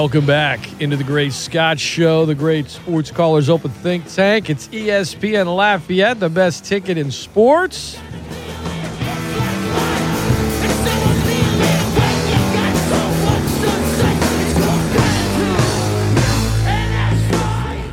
[0.00, 4.48] Welcome back into the Great Scott Show, the Great Sports Callers Open Think Tank.
[4.48, 7.98] It's ESPN Lafayette, the best ticket in sports.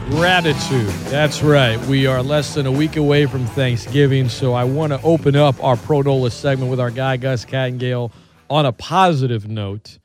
[0.10, 0.88] Gratitude.
[1.10, 1.78] That's right.
[1.88, 5.62] We are less than a week away from Thanksgiving, so I want to open up
[5.62, 8.14] our Pro Nola segment with our guy, Gus Kattengell,
[8.50, 10.00] on a positive note.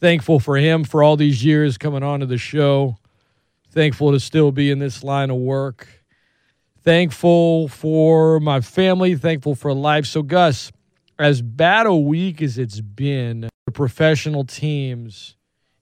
[0.00, 2.96] Thankful for him for all these years coming on to the show.
[3.70, 5.88] Thankful to still be in this line of work.
[6.82, 9.14] Thankful for my family.
[9.16, 10.06] Thankful for life.
[10.06, 10.70] So, Gus,
[11.18, 15.36] as bad a week as it's been for professional teams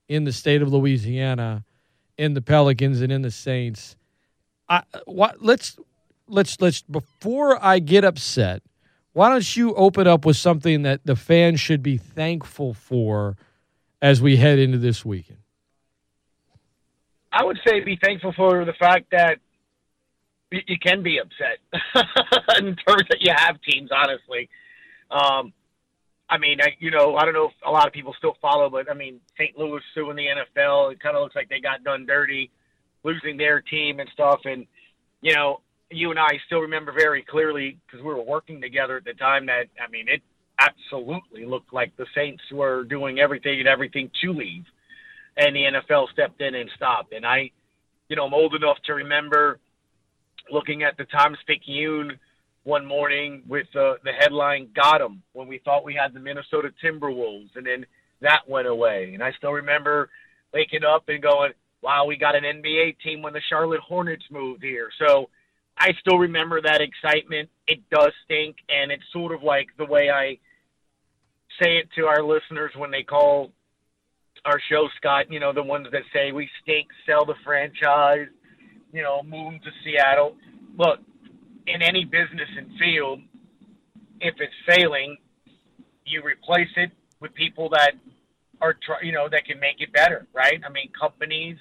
[0.08, 1.64] in the state of Louisiana,
[2.16, 3.96] in the Pelicans and in the Saints.
[4.68, 5.76] I what let's
[6.28, 8.62] let's let's before I get upset,
[9.12, 13.36] why don't you open up with something that the fans should be thankful for
[14.04, 15.38] as we head into this weekend?
[17.32, 19.38] I would say be thankful for the fact that
[20.50, 21.58] you can be upset
[22.58, 24.50] in terms that you have teams, honestly.
[25.10, 25.54] Um,
[26.28, 28.68] I mean, I, you know, I don't know if a lot of people still follow,
[28.68, 29.56] but I mean, St.
[29.56, 30.92] Louis suing the NFL.
[30.92, 32.50] It kind of looks like they got done dirty,
[33.04, 34.40] losing their team and stuff.
[34.44, 34.66] And
[35.22, 39.04] you know, you and I still remember very clearly because we were working together at
[39.04, 39.46] the time.
[39.46, 40.20] That I mean, it
[40.58, 44.64] absolutely looked like the Saints were doing everything and everything to leave,
[45.36, 47.12] and the NFL stepped in and stopped.
[47.12, 47.50] And I,
[48.08, 49.58] you know, I'm old enough to remember
[50.50, 52.18] looking at the Times Picayune
[52.64, 56.70] one morning with uh, the headline "Got 'em" when we thought we had the Minnesota
[56.82, 57.86] Timberwolves, and then
[58.20, 59.12] that went away.
[59.14, 60.08] And I still remember
[60.52, 61.52] waking up and going,
[61.82, 65.28] "Wow, we got an NBA team when the Charlotte Hornets moved here." So
[65.76, 67.50] I still remember that excitement.
[67.66, 70.38] It does stink, and it's sort of like the way I
[71.60, 73.50] say it to our listeners when they call
[74.44, 75.30] our show, Scott.
[75.30, 78.26] You know, the ones that say we stink, sell the franchise,
[78.92, 80.36] you know, move them to Seattle.
[80.76, 81.00] Look,
[81.66, 83.20] in any business and field,
[84.20, 85.16] if it's failing,
[86.04, 87.92] you replace it with people that
[88.60, 90.60] are, try, you know, that can make it better, right?
[90.64, 91.56] I mean, companies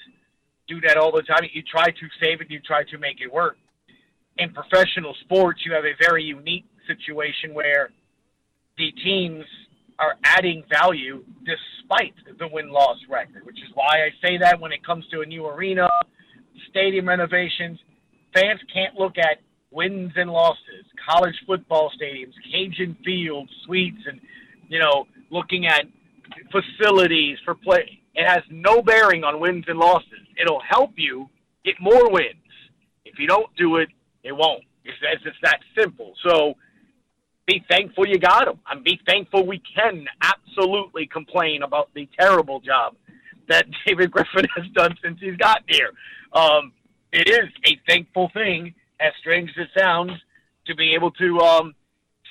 [0.67, 1.47] do that all the time.
[1.53, 3.57] You try to save it, you try to make it work.
[4.37, 7.91] In professional sports, you have a very unique situation where
[8.77, 9.45] the teams
[9.99, 14.71] are adding value despite the win loss record, which is why I say that when
[14.71, 15.89] it comes to a new arena,
[16.69, 17.79] stadium renovations,
[18.33, 19.39] fans can't look at
[19.71, 24.19] wins and losses, college football stadiums, Cajun Field, suites, and
[24.69, 25.85] you know, looking at
[26.51, 27.99] facilities for play.
[28.15, 30.27] It has no bearing on wins and losses.
[30.39, 31.29] It'll help you
[31.65, 32.35] get more wins.
[33.05, 33.89] If you don't do it,
[34.23, 34.63] it won't.
[34.85, 36.13] It's, it's that simple.
[36.25, 36.55] So
[37.45, 38.59] be thankful you got them.
[38.69, 42.95] And be thankful we can absolutely complain about the terrible job
[43.49, 45.91] that David Griffin has done since he's gotten here.
[46.33, 46.71] Um,
[47.11, 50.11] it is a thankful thing as strange as it sounds,
[50.65, 51.75] to be able to um,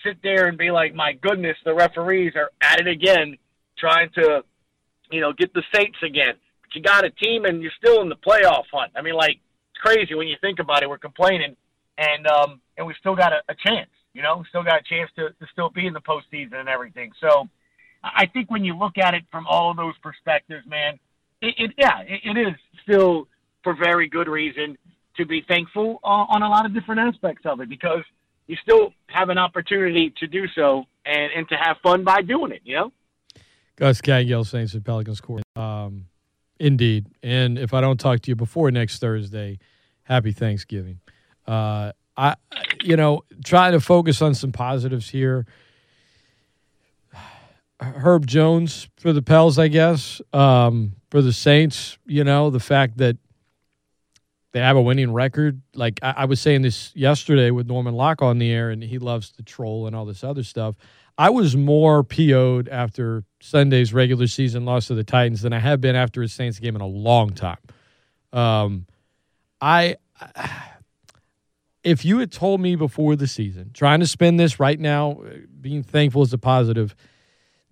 [0.05, 3.37] sit there and be like, my goodness, the referees are at it again,
[3.79, 4.43] trying to,
[5.11, 6.35] you know, get the Saints again.
[6.63, 8.93] But you got a team and you're still in the playoff hunt.
[8.97, 9.39] I mean, like,
[9.71, 10.89] it's crazy when you think about it.
[10.89, 11.57] We're complaining,
[11.99, 13.91] and um, and we've still got a, a chance.
[14.15, 17.13] You know, still got a chance to, to still be in the postseason and everything.
[17.21, 17.49] So,
[18.03, 20.99] I think when you look at it from all of those perspectives, man,
[21.41, 23.29] it, it yeah, it, it is still
[23.63, 24.77] for very good reason
[25.17, 28.03] to be thankful on a lot of different aspects of it because
[28.47, 32.53] you still have an opportunity to do so and, and to have fun by doing
[32.53, 32.93] it, you know?
[33.77, 35.43] Gus Kattengell, Saints and Pelicans Court.
[35.55, 36.07] Um,
[36.59, 37.07] indeed.
[37.23, 39.59] And if I don't talk to you before next Thursday,
[40.05, 41.01] happy Thanksgiving.
[41.47, 42.37] Uh, I,
[42.83, 45.47] you know, trying to focus on some positives here.
[47.81, 50.21] Herb Jones for the Pels, I guess.
[50.33, 53.17] Um, for the Saints, you know, the fact that
[54.53, 55.63] they have a winning record.
[55.75, 58.99] Like I, I, was saying this yesterday with Norman Locke on the air, and he
[58.99, 60.77] loves to troll and all this other stuff.
[61.19, 65.81] I was more PO'd after Sunday's regular season loss to the Titans than I have
[65.81, 67.59] been after a Saints game in a long time.
[68.33, 68.87] Um,
[69.61, 69.97] I,
[71.85, 75.37] if you had told me before the season, trying to spin this right now, uh,
[75.61, 76.95] being thankful is a positive–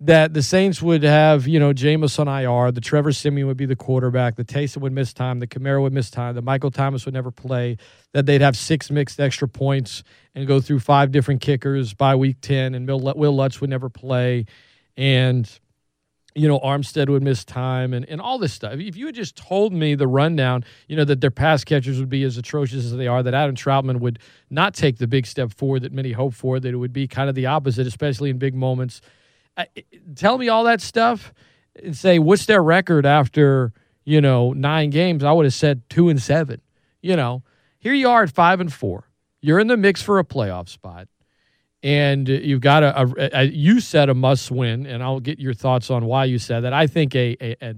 [0.01, 3.67] that the Saints would have, you know, Jameis on IR, the Trevor Siemian would be
[3.67, 7.05] the quarterback, the Taysom would miss time, the Kamara would miss time, the Michael Thomas
[7.05, 7.77] would never play,
[8.13, 10.03] that they'd have six mixed extra points
[10.33, 14.47] and go through five different kickers by week 10, and Will Lutz would never play,
[14.97, 15.47] and,
[16.35, 18.79] you know, Armstead would miss time, and, and all this stuff.
[18.79, 22.09] If you had just told me the rundown, you know, that their pass catchers would
[22.09, 24.19] be as atrocious as they are, that Adam Trautman would
[24.49, 27.29] not take the big step forward that many hope for, that it would be kind
[27.29, 29.01] of the opposite, especially in big moments–
[30.15, 31.33] tell me all that stuff
[31.81, 33.73] and say what's their record after
[34.03, 35.23] you know nine games.
[35.23, 36.61] I would have said two and seven.
[37.01, 37.43] You know,
[37.79, 39.09] here you are at five and four.
[39.41, 41.07] You're in the mix for a playoff spot,
[41.83, 45.53] and you've got a, a, a you said a must win, and I'll get your
[45.53, 46.73] thoughts on why you said that.
[46.73, 47.75] I think a, a, a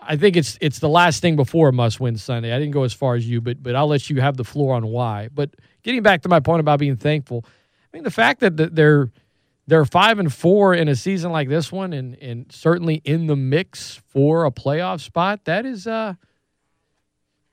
[0.00, 2.52] I think it's it's the last thing before a must win Sunday.
[2.52, 4.74] I didn't go as far as you, but but I'll let you have the floor
[4.74, 5.28] on why.
[5.32, 5.50] But
[5.82, 9.10] getting back to my point about being thankful, I mean the fact that they're
[9.66, 13.36] they're five and four in a season like this one, and and certainly in the
[13.36, 15.44] mix for a playoff spot.
[15.44, 16.14] That is uh,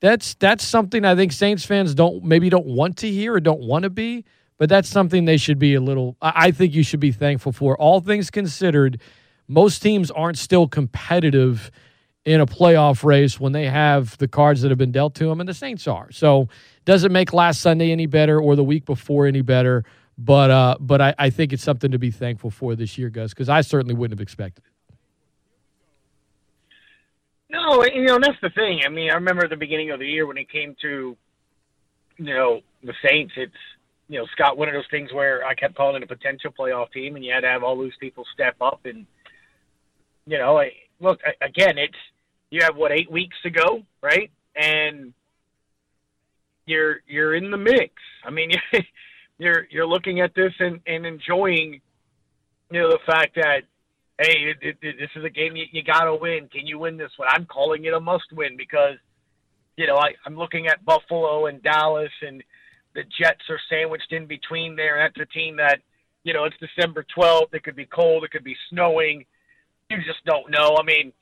[0.02, 3.62] that's that's something I think Saints fans don't maybe don't want to hear or don't
[3.62, 4.26] want to be,
[4.62, 6.16] but that's something they should be a little.
[6.22, 7.76] I think you should be thankful for.
[7.80, 9.02] All things considered,
[9.48, 11.72] most teams aren't still competitive
[12.26, 15.40] in a playoff race when they have the cards that have been dealt to them,
[15.40, 16.12] and the Saints are.
[16.12, 16.48] So,
[16.86, 19.84] does it make last Sunday any better or the week before any better?
[20.16, 23.34] But uh, but I, I think it's something to be thankful for this year, Gus,
[23.34, 24.96] because I certainly wouldn't have expected it.
[27.50, 28.82] No, you know that's the thing.
[28.86, 31.18] I mean, I remember the beginning of the year when it came to,
[32.18, 33.34] you know, the Saints.
[33.36, 33.56] It's
[34.12, 36.92] you know Scott, one of those things where I kept calling it a potential playoff
[36.92, 38.82] team, and you had to have all those people step up.
[38.84, 39.06] And
[40.26, 41.96] you know, I, look again, it's
[42.50, 44.30] you have what eight weeks to go, right?
[44.54, 45.14] And
[46.66, 47.94] you're you're in the mix.
[48.26, 48.52] I mean,
[49.38, 51.80] you're you're looking at this and, and enjoying,
[52.70, 53.62] you know, the fact that
[54.18, 56.50] hey, it, it, this is a game you, you got to win.
[56.52, 57.30] Can you win this one?
[57.32, 58.98] I'm calling it a must win because,
[59.78, 62.44] you know, I, I'm looking at Buffalo and Dallas and
[62.94, 64.98] the Jets are sandwiched in between there.
[65.00, 65.80] That's a team that,
[66.24, 67.54] you know, it's December 12th.
[67.54, 68.24] It could be cold.
[68.24, 69.26] It could be snowing.
[69.90, 70.78] You just don't know.
[70.80, 71.14] I mean,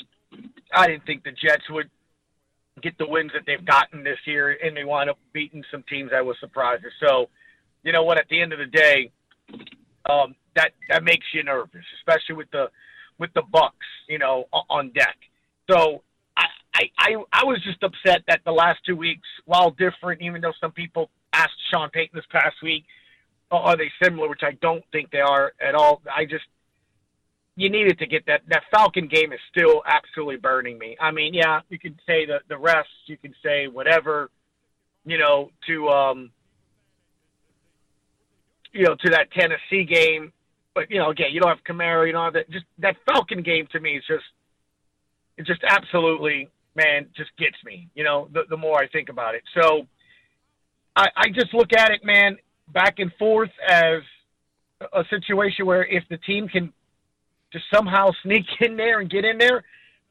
[0.73, 1.89] I didn't think the Jets would
[2.81, 6.11] get the wins that they've gotten this year, and they wind up beating some teams
[6.15, 6.83] I was surprised.
[6.99, 7.29] So,
[7.83, 8.17] you know what?
[8.17, 9.11] At the end of the day,
[10.09, 12.69] um, that that makes you nervous, especially with the
[13.17, 13.71] with the Bucs,
[14.07, 15.17] you know, on deck.
[15.69, 16.01] So
[16.37, 20.53] I, I I was just upset that the last two weeks, while different, even though
[20.59, 22.85] some people asked Sean Payton this past week,
[23.51, 24.29] are they similar?
[24.29, 26.01] Which I don't think they are at all.
[26.15, 26.45] I just
[27.55, 30.95] you needed to get that that Falcon game is still absolutely burning me.
[30.99, 34.29] I mean, yeah, you can say the the rest, you can say whatever,
[35.05, 36.31] you know, to um
[38.71, 40.31] you know, to that Tennessee game.
[40.75, 42.49] But you know, again, you don't have Kamara, you don't have that.
[42.49, 44.23] Just that Falcon game to me is just,
[45.37, 47.89] it just absolutely, man, just gets me.
[47.95, 49.43] You know, the the more I think about it.
[49.59, 49.87] So,
[50.99, 52.37] I I just look at it, man,
[52.73, 54.01] back and forth as
[54.93, 56.71] a situation where if the team can
[57.51, 59.63] just somehow sneak in there and get in there,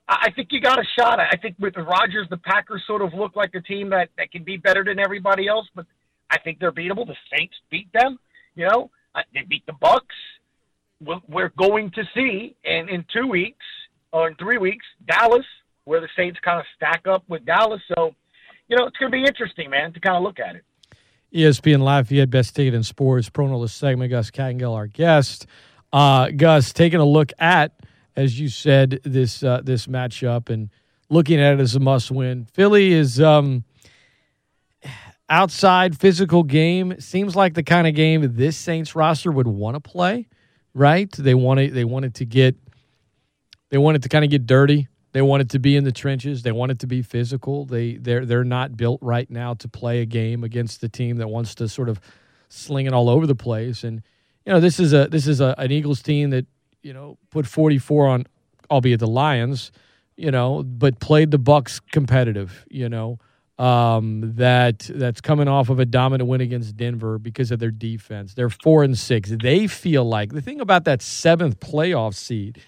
[0.08, 1.20] I think you got a shot.
[1.20, 4.32] I think with the Rodgers, the Packers sort of look like a team that, that
[4.32, 5.84] can be better than everybody else, but
[6.30, 7.06] I think they're beatable.
[7.06, 8.18] The Saints beat them.
[8.54, 10.00] You know, uh, they beat the Bucs.
[11.28, 13.64] We're going to see, and in two weeks
[14.12, 15.46] or in three weeks, Dallas,
[15.84, 17.80] where the Saints kind of stack up with Dallas.
[17.94, 18.14] So,
[18.68, 20.64] you know, it's going to be interesting, man, to kind of look at it.
[21.34, 23.28] ESPN Lafayette, best ticket in sports.
[23.28, 24.10] Pro Nola segment.
[24.10, 25.46] Gus Kattengell, our guest.
[25.92, 27.72] Uh, Gus, taking a look at,
[28.16, 30.70] as you said, this uh, this matchup and
[31.10, 32.46] looking at it as a must win.
[32.52, 33.64] Philly is um,
[35.28, 39.80] outside physical game seems like the kind of game this Saints roster would want to
[39.80, 40.28] play,
[40.74, 41.10] right?
[41.12, 42.56] They wanted they wanted to get
[43.70, 44.88] they wanted to kind of get dirty.
[45.12, 46.42] They wanted to be in the trenches.
[46.42, 47.64] They wanted to be physical.
[47.64, 51.28] They they're they're not built right now to play a game against the team that
[51.28, 52.00] wants to sort of
[52.48, 53.84] sling it all over the place.
[53.84, 54.02] And
[54.44, 56.46] you know this is a this is a, an Eagles team that
[56.82, 58.26] you know put 44 on,
[58.70, 59.72] albeit the Lions,
[60.16, 62.66] you know, but played the Bucs competitive.
[62.70, 63.18] You know,
[63.58, 68.34] um, that that's coming off of a dominant win against Denver because of their defense.
[68.34, 69.30] They're four and six.
[69.30, 72.60] They feel like the thing about that seventh playoff seed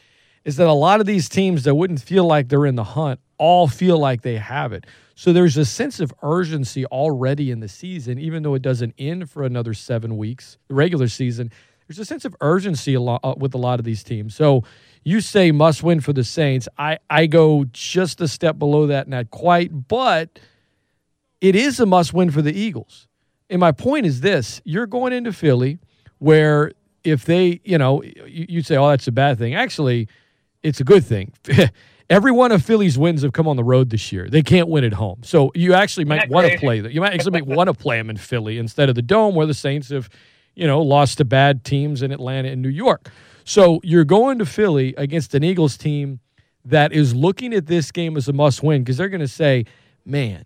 [0.45, 3.21] is that a lot of these teams that wouldn't feel like they're in the hunt
[3.39, 4.87] all feel like they have it.
[5.15, 9.31] So there's a sense of urgency already in the season, even though it doesn't end
[9.31, 11.51] for another seven weeks, the regular season.
[11.87, 14.35] There's a sense of urgency a lot, uh, with a lot of these teams.
[14.35, 14.65] So
[15.05, 16.69] you say must win for the Saints.
[16.79, 20.39] I, I go just a step below that, not quite, but–
[21.41, 23.09] it is a must win for the Eagles.
[23.49, 25.79] And my point is this you're going into Philly
[26.19, 29.55] where if they, you know, you, you say, oh, that's a bad thing.
[29.55, 30.09] Actually,
[30.63, 31.33] it's a good thing.
[32.11, 34.29] Every one of Philly's wins have come on the road this year.
[34.29, 35.21] They can't win at home.
[35.23, 36.93] So you actually might want to play that.
[36.93, 39.55] You might actually want to play them in Philly instead of the Dome where the
[39.55, 40.11] Saints have,
[40.57, 43.11] you know, lost to bad teams in Atlanta and New York.
[43.45, 46.19] So you're going to Philly against an Eagles team
[46.65, 49.65] that is looking at this game as a must win because they're going to say,
[50.05, 50.45] man,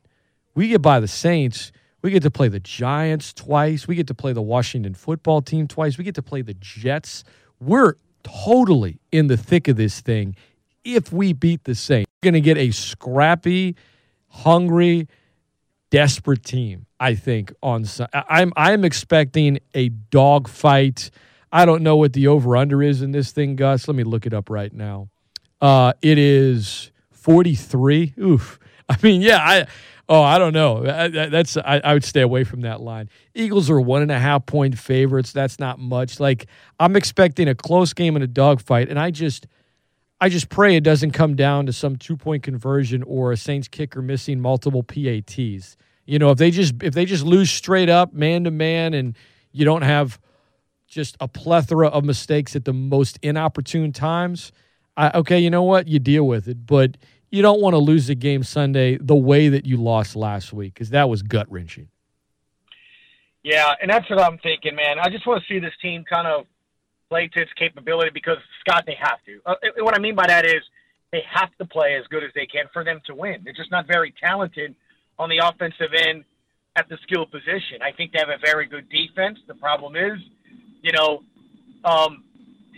[0.54, 1.72] we get by the Saints.
[2.02, 3.88] We get to play the Giants twice.
[3.88, 5.96] We get to play the Washington football team twice.
[5.96, 7.24] We get to play the Jets.
[7.58, 10.34] We're totally in the thick of this thing
[10.84, 12.10] if we beat the Saints.
[12.22, 13.76] We're going to get a scrappy,
[14.28, 15.08] hungry,
[15.90, 16.86] desperate team.
[16.98, 21.10] I think on I'm I'm expecting a dogfight.
[21.52, 23.86] I don't know what the over under is in this thing, Gus.
[23.86, 25.08] Let me look it up right now.
[25.60, 28.14] Uh, it is 43.
[28.18, 28.58] Oof.
[28.88, 29.66] I mean, yeah, I
[30.08, 30.82] oh, I don't know.
[30.82, 33.08] That's I, I would stay away from that line.
[33.34, 35.32] Eagles are one and a half point favorites.
[35.32, 36.20] That's not much.
[36.20, 36.46] Like
[36.78, 39.46] I'm expecting a close game and a dogfight, and I just
[40.20, 43.68] I just pray it doesn't come down to some two point conversion or a Saints
[43.68, 45.76] kicker missing multiple PATs.
[46.06, 49.16] You know, if they just if they just lose straight up man to man and
[49.52, 50.18] you don't have
[50.86, 54.52] just a plethora of mistakes at the most inopportune times,
[54.96, 55.88] I, okay, you know what?
[55.88, 56.96] You deal with it, but
[57.34, 60.72] you don't want to lose the game Sunday the way that you lost last week
[60.74, 61.88] because that was gut wrenching.
[63.42, 65.00] Yeah, and that's what I'm thinking, man.
[65.00, 66.46] I just want to see this team kind of
[67.08, 69.40] play to its capability because Scott, they have to.
[69.44, 70.62] Uh, what I mean by that is
[71.10, 73.40] they have to play as good as they can for them to win.
[73.42, 74.76] They're just not very talented
[75.18, 76.24] on the offensive end
[76.76, 77.82] at the skill position.
[77.82, 79.40] I think they have a very good defense.
[79.48, 80.20] The problem is,
[80.82, 81.24] you know,
[81.84, 82.22] um,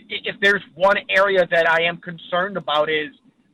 [0.09, 3.09] if there's one area that I am concerned about is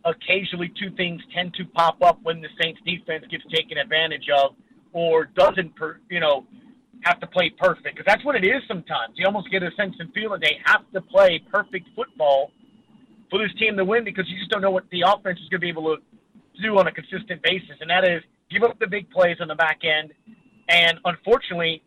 [0.06, 4.56] occasionally two things tend to pop up when the Saints defense gets taken advantage of
[4.92, 6.46] or doesn't, per, you know,
[7.04, 9.14] have to play perfect because that's what it is sometimes.
[9.16, 12.52] You almost get a sense and feel that they have to play perfect football
[13.30, 15.60] for this team to win because you just don't know what the offense is going
[15.60, 16.02] to be able to
[16.62, 19.56] do on a consistent basis, and that is give up the big plays on the
[19.56, 20.14] back end,
[20.70, 21.82] and unfortunately,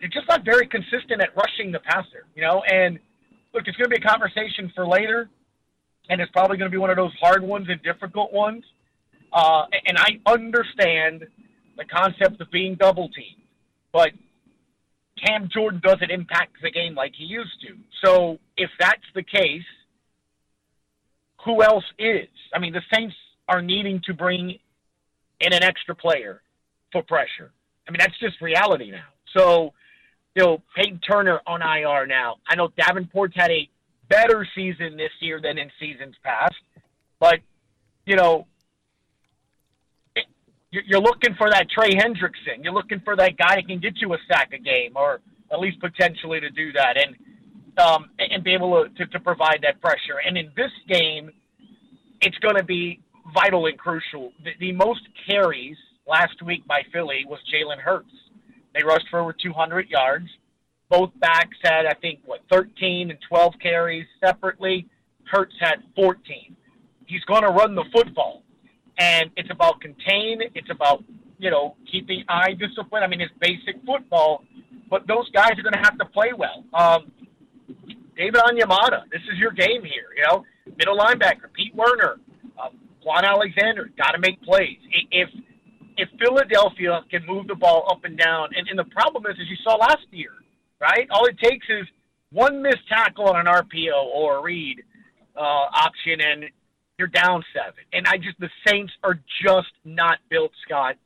[0.00, 2.24] they're just not very consistent at rushing the passer.
[2.34, 2.98] You know, and
[3.52, 5.28] look, it's going to be a conversation for later,
[6.08, 8.64] and it's probably going to be one of those hard ones and difficult ones.
[9.32, 11.26] Uh, and I understand
[11.76, 13.42] the concept of being double teamed,
[13.92, 14.12] but
[15.24, 17.76] Cam Jordan doesn't impact the game like he used to.
[18.04, 19.62] So if that's the case,
[21.44, 22.28] who else is?
[22.54, 23.14] I mean, the Saints
[23.48, 24.58] are needing to bring
[25.40, 26.42] in an extra player
[26.92, 27.52] for pressure.
[27.86, 29.04] I mean, that's just reality now.
[29.36, 29.72] So,
[30.34, 32.36] you know, Payton Turner on IR now.
[32.48, 33.68] I know Davenport's had a
[34.08, 36.54] better season this year than in seasons past,
[37.20, 37.40] but,
[38.04, 38.46] you know,
[40.70, 42.62] you're looking for that Trey Hendrickson.
[42.62, 45.20] You're looking for that guy that can get you a sack a game, or
[45.52, 47.16] at least potentially to do that, and
[47.78, 50.20] um, and be able to, to, to provide that pressure.
[50.26, 51.30] And in this game,
[52.22, 53.00] it's going to be
[53.34, 54.32] vital and crucial.
[54.44, 58.10] The, the most carries last week by Philly was Jalen Hurts.
[58.74, 60.26] They rushed for over 200 yards.
[60.88, 64.86] Both backs had, I think, what 13 and 12 carries separately.
[65.30, 66.56] Hurts had 14.
[67.06, 68.42] He's going to run the football
[68.98, 70.40] and it's about contain.
[70.54, 71.04] It's about
[71.38, 73.02] you know keeping eye discipline.
[73.02, 74.44] I mean, it's basic football,
[74.90, 76.64] but those guys are going to have to play well.
[76.72, 77.12] Um,
[78.16, 80.08] David Onyemata, this is your game here.
[80.16, 80.44] You know,
[80.78, 82.16] middle linebacker Pete Werner,
[82.58, 82.68] uh,
[83.04, 84.78] Kwon Alexander, got to make plays.
[85.10, 85.28] If
[85.98, 89.48] if Philadelphia can move the ball up and down, and, and the problem is, as
[89.48, 90.32] you saw last year,
[90.80, 91.06] right?
[91.10, 91.86] All it takes is
[92.32, 94.82] one missed tackle on an RPO or a read
[95.36, 96.44] uh, option, and
[96.98, 97.84] you're down seven.
[97.92, 100.96] And I just the Saints are just not built, Scott,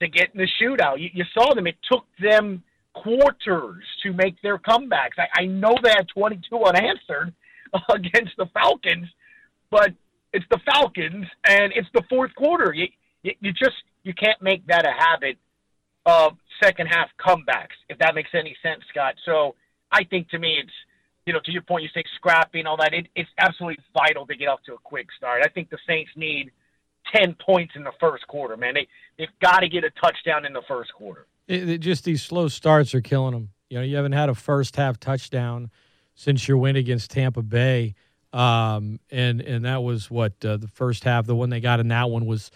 [0.00, 1.00] to get in the shootout.
[1.00, 2.62] You, you saw them; it took them
[2.94, 5.18] quarters to make their comebacks.
[5.18, 7.32] I, I know they had 22 unanswered
[7.88, 9.06] against the Falcons,
[9.70, 9.90] but
[10.32, 12.72] it's the Falcons and it's the fourth quarter.
[12.74, 12.88] You,
[13.22, 15.36] you, you just you can't make that a habit
[16.06, 19.14] of second half comebacks, if that makes any sense, Scott.
[19.24, 19.54] So
[19.90, 20.72] I think to me it's
[21.26, 22.92] you know, to your point, you say scrapping all that.
[22.92, 25.42] It, it's absolutely vital to get off to a quick start.
[25.44, 26.50] I think the Saints need
[27.14, 28.56] ten points in the first quarter.
[28.56, 28.88] Man, they
[29.18, 31.26] they've got to get a touchdown in the first quarter.
[31.46, 33.50] It, it just these slow starts are killing them.
[33.68, 35.70] You know, you haven't had a first half touchdown
[36.14, 37.94] since your win against Tampa Bay,
[38.32, 41.26] um, and and that was what uh, the first half.
[41.26, 42.50] The one they got in that one was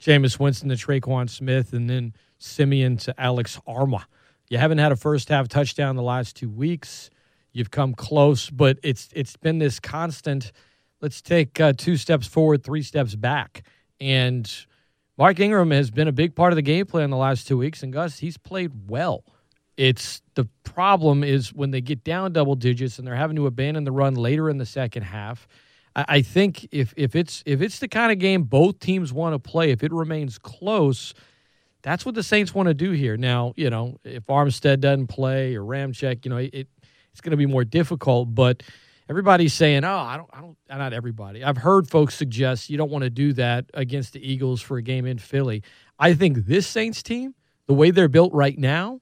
[0.00, 4.04] Jameis Winston to Tre'Quan Smith, and then Siemian to Alex Armah.
[4.48, 7.10] You haven't had a first half touchdown the last two weeks.
[7.52, 10.52] You've come close, but it's it's been this constant.
[11.00, 13.62] Let's take uh, two steps forward, three steps back,
[14.00, 14.50] and
[15.16, 17.82] Mark Ingram has been a big part of the game plan the last two weeks.
[17.82, 19.24] And Gus, he's played well.
[19.76, 23.84] It's the problem is when they get down double digits and they're having to abandon
[23.84, 25.46] the run later in the second half.
[25.94, 29.34] I, I think if if it's if it's the kind of game both teams want
[29.34, 31.14] to play, if it remains close,
[31.84, 33.16] that's what the Saints want to do here.
[33.16, 36.68] Now, you know, if Armstead doesn't play or Ramczyk, you know, it
[37.12, 38.34] it's going to be more difficult.
[38.34, 38.64] But
[39.08, 41.44] everybody's saying, "Oh, I don't, I don't." Not everybody.
[41.44, 44.82] I've heard folks suggest you don't want to do that against the Eagles for a
[44.82, 45.62] game in Philly.
[46.00, 47.36] I think this Saints team,
[47.68, 49.00] the way they're built right now,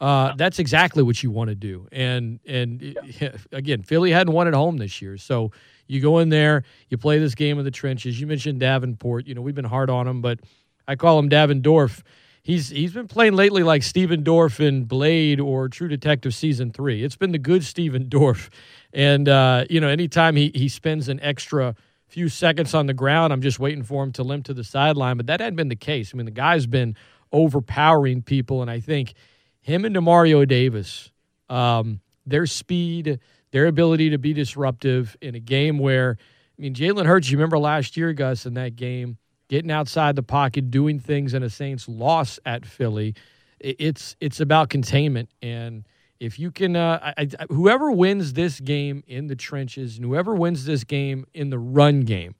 [0.00, 1.88] Uh, that's exactly what you want to do.
[1.92, 2.82] And and
[3.20, 3.36] yeah.
[3.52, 5.50] again, Philly hadn't won at home this year, so
[5.88, 8.20] you go in there, you play this game in the trenches.
[8.20, 9.26] You mentioned Davenport.
[9.26, 10.40] You know we've been hard on him, but
[10.88, 12.02] I call him Davendorf.
[12.42, 17.04] He's he's been playing lately like Stephen Dorff in Blade or True Detective season three.
[17.04, 18.48] It's been the good Stephen Dorff,
[18.92, 21.76] and uh, you know anytime he he spends an extra
[22.06, 25.18] few seconds on the ground, I'm just waiting for him to limp to the sideline.
[25.18, 26.12] But that hadn't been the case.
[26.14, 26.96] I mean, the guy's been
[27.32, 29.12] overpowering people, and I think
[29.60, 31.10] him and Demario Davis,
[31.50, 36.16] um, their speed, their ability to be disruptive in a game where,
[36.58, 40.22] I mean, Jalen Hurts, you remember last year, Gus, in that game, getting outside the
[40.22, 43.14] pocket, doing things in a Saints loss at Philly.
[43.60, 45.84] It's it's about containment, and
[46.20, 50.34] if you can, uh, I, I, whoever wins this game in the trenches, and whoever
[50.34, 52.34] wins this game in the run game,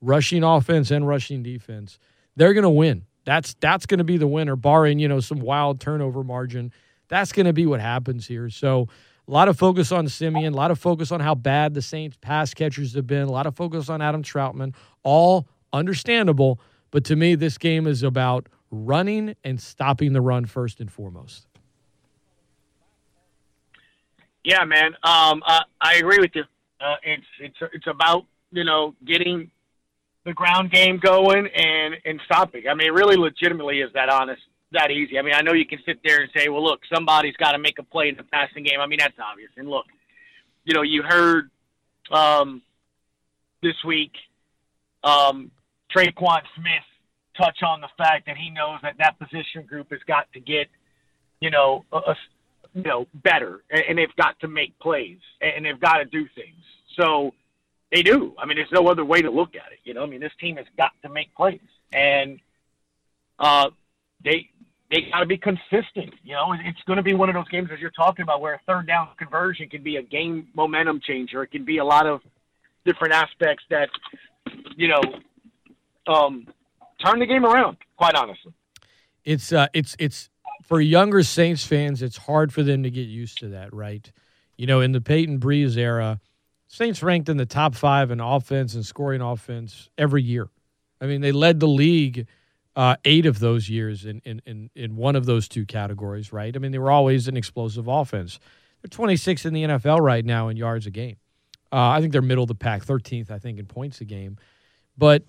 [0.00, 1.98] rushing offense and rushing defense,
[2.36, 3.06] they're going to win.
[3.24, 6.72] That's that's going to be the winner, barring you know some wild turnover margin.
[7.08, 8.50] That's going to be what happens here.
[8.50, 8.88] So
[9.26, 12.16] a lot of focus on Siemian, a lot of focus on how bad the Saints
[12.20, 14.74] pass catchers have been, a lot of focus on Adam Trautman.
[15.02, 20.80] All understandable, but to me, this game is about running and stopping the run first
[20.80, 21.46] and foremost.
[24.44, 24.94] Yeah, man.
[25.02, 26.44] Um, uh, I agree with you.
[26.80, 29.50] Uh, it's it's it's about you know getting
[30.24, 32.64] the ground game going and and stopping.
[32.70, 35.18] I mean, it really legitimately is that honest, that easy.
[35.18, 37.58] I mean, I know you can sit there and say, well, look, somebody's got to
[37.58, 38.80] make a play in the passing game.
[38.80, 39.50] I mean, that's obvious.
[39.56, 39.86] And look,
[40.64, 41.50] you know, you heard
[42.10, 42.60] um,
[43.62, 44.12] this week
[45.02, 45.50] um,
[45.94, 46.84] Tre'Quan Smith
[47.36, 50.68] touch on the fact that he knows that that position group has got to get,
[51.40, 52.16] you know, a, a
[52.74, 56.62] you know, better, and they've got to make plays, and they've got to do things.
[56.96, 57.32] So
[57.92, 58.34] they do.
[58.36, 59.78] I mean, there's no other way to look at it.
[59.84, 61.60] You know, I mean, this team has got to make plays,
[61.92, 62.40] and
[63.38, 63.70] uh,
[64.24, 64.50] they
[64.90, 66.14] they got to be consistent.
[66.24, 68.54] You know, it's going to be one of those games as you're talking about where
[68.54, 71.44] a third down conversion can be a game momentum changer.
[71.44, 72.20] It can be a lot of
[72.84, 73.88] different aspects that
[74.76, 75.00] you know
[76.06, 76.46] um,
[77.04, 77.76] turn the game around.
[77.96, 78.52] Quite honestly,
[79.24, 80.30] it's uh, it's it's
[80.62, 82.02] for younger Saints fans.
[82.02, 84.10] It's hard for them to get used to that, right?
[84.56, 86.20] You know, in the Payton Brees era
[86.74, 90.48] Saints ranked in the top five in offense and scoring offense every year.
[91.00, 92.26] I mean, they led the league
[92.74, 96.54] uh, eight of those years in, in, in, in one of those two categories, right?
[96.54, 98.40] I mean, they were always an explosive offense.
[98.82, 101.16] They're 26th in the NFL right now in yards a game.
[101.70, 104.36] Uh, I think they're middle of the pack, 13th, I think, in points a game.
[104.98, 105.22] But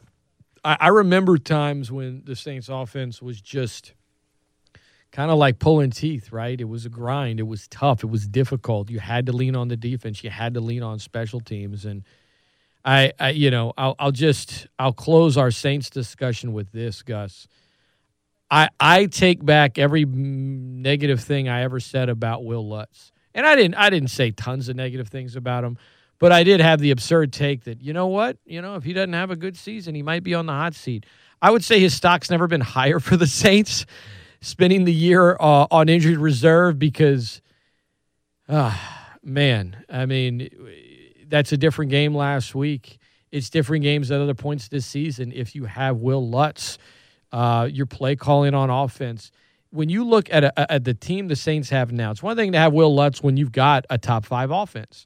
[0.65, 3.93] I, I remember times when the Saints offense was just–
[5.15, 6.59] kind of like pulling teeth, right?
[6.59, 7.39] It was a grind.
[7.39, 8.03] It was tough.
[8.03, 8.89] It was difficult.
[8.89, 10.21] You had to lean on the defense.
[10.25, 11.85] You had to lean on special teams.
[11.85, 12.03] And
[12.83, 17.47] I, I you know, I'll, I'll just I'll close our Saints discussion with this, Gus.
[18.51, 23.55] I I take back every negative thing I ever said about Will Lutz, and I
[23.55, 25.77] didn't I didn't say tons of negative things about him.
[26.19, 28.37] But I did have the absurd take that, you know what?
[28.45, 30.73] You know, if he doesn't have a good season, he might be on the hot
[30.73, 31.05] seat.
[31.41, 33.85] I would say his stock's never been higher for the Saints
[34.41, 37.41] spending the year uh, on injured reserve because,
[38.47, 38.77] uh,
[39.23, 40.49] man, I mean,
[41.27, 42.99] that's a different game last week.
[43.31, 45.33] It's different games at other points this season.
[45.33, 46.77] If you have Will Lutz,
[47.31, 49.31] uh, your play calling on offense.
[49.71, 52.53] When you look at, a, at the team the Saints have now, it's one thing
[52.53, 55.05] to have Will Lutz when you've got a top five offense.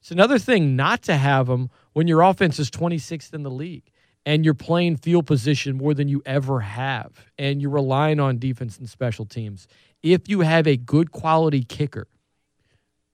[0.00, 3.90] It's another thing not to have them when your offense is 26th in the league
[4.26, 8.78] and you're playing field position more than you ever have, and you're relying on defense
[8.78, 9.66] and special teams.
[10.02, 12.06] If you have a good quality kicker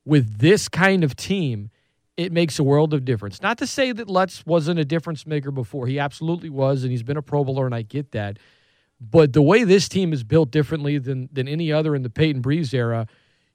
[0.04, 1.70] with this kind of team,
[2.16, 3.42] it makes a world of difference.
[3.42, 5.86] Not to say that Lutz wasn't a difference maker before.
[5.86, 8.38] He absolutely was, and he's been a Pro Bowler, and I get that.
[9.00, 12.42] But the way this team is built differently than than any other in the Payton
[12.42, 13.06] Brees era,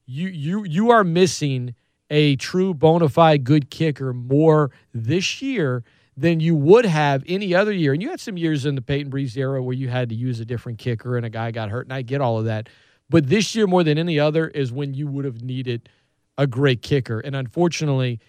[0.06, 1.74] you you you are missing
[2.12, 5.84] a true bona fide good kicker more this year
[6.18, 7.94] than you would have any other year.
[7.94, 10.40] And you had some years in the Payton Brees era where you had to use
[10.40, 12.68] a different kicker and a guy got hurt, and I get all of that.
[13.10, 15.90] But this year, more than any other, is when you would have needed
[16.38, 17.20] a great kicker.
[17.20, 18.20] And unfortunately,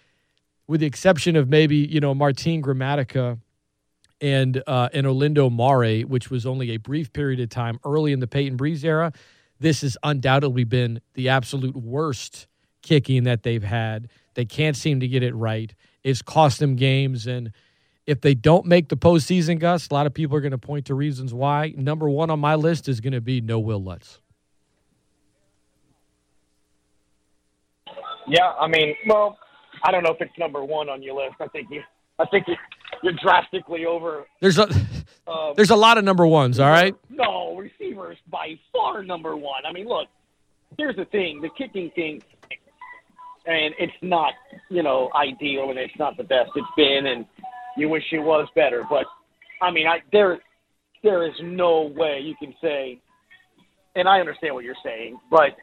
[0.69, 3.39] with the exception of maybe, you know, Martin Gramatica
[4.21, 8.21] and uh, and Olindo Mare, which was only a brief period of time early in
[8.21, 9.13] the Payton Brees era,
[9.59, 12.47] this has undoubtedly been the absolute worst
[12.83, 14.09] kicking that they've had.
[14.35, 15.75] They can't seem to get it right.
[16.03, 17.53] It's cost them games and–
[18.07, 20.87] if they don't make the postseason, Gus, a lot of people are going to point
[20.87, 21.73] to reasons why.
[21.77, 24.21] Number one on my list is going to be no Will Lutz.
[28.27, 29.39] Yeah, I mean, well,
[29.85, 31.37] I don't know if it's number one on your list.
[31.41, 31.83] I think you,
[32.19, 32.55] I think you,
[33.03, 34.27] you're drastically over.
[34.41, 34.69] There's a,
[35.27, 36.61] um, there's a lot of number ones.
[36.61, 36.95] All right.
[37.11, 39.67] No, receivers by far number one.
[39.67, 40.09] I mean, look,
[40.79, 42.23] here's the thing: the kicking thing,
[43.47, 44.33] and it's not
[44.71, 47.27] you know ideal, and it's not the best it's been, and
[47.77, 48.85] you wish it was better.
[48.89, 49.05] But
[49.61, 50.39] I mean, I there
[51.03, 53.01] there is no way you can say,
[53.97, 55.57] and I understand what you're saying, but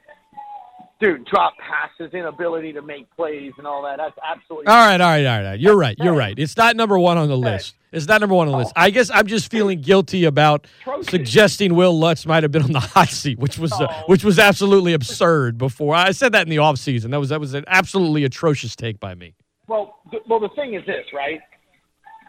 [0.99, 3.97] dude, drop passes, inability to make plays, and all that.
[3.97, 4.67] That's absolutely.
[4.67, 5.59] All right, all right, all right.
[5.59, 5.95] You're right.
[5.99, 6.37] You're right.
[6.37, 7.75] It's not number one on the list.
[7.91, 8.73] It's not number one on the list.
[8.75, 10.67] I guess I'm just feeling guilty about
[11.03, 14.37] suggesting Will Lutz might have been on the hot seat, which was uh, which was
[14.37, 15.57] absolutely absurd.
[15.57, 17.11] Before I said that in the offseason.
[17.11, 19.33] that was that was an absolutely atrocious take by me.
[19.67, 21.39] Well, th- well, the thing is this, right?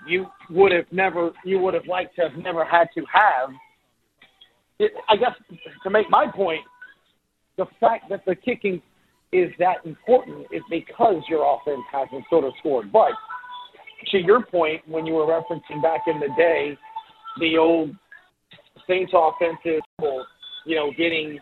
[0.06, 3.50] You would have never, you would have liked to have never had to have.
[4.78, 5.32] It, I guess
[5.82, 6.60] to make my point,
[7.60, 8.80] the fact that the kicking
[9.32, 12.90] is that important is because your offense hasn't sort of scored.
[12.90, 13.12] But
[14.10, 16.76] to your point, when you were referencing back in the day,
[17.38, 17.90] the old
[18.88, 19.82] Saints offensive,
[20.64, 21.38] you know, getting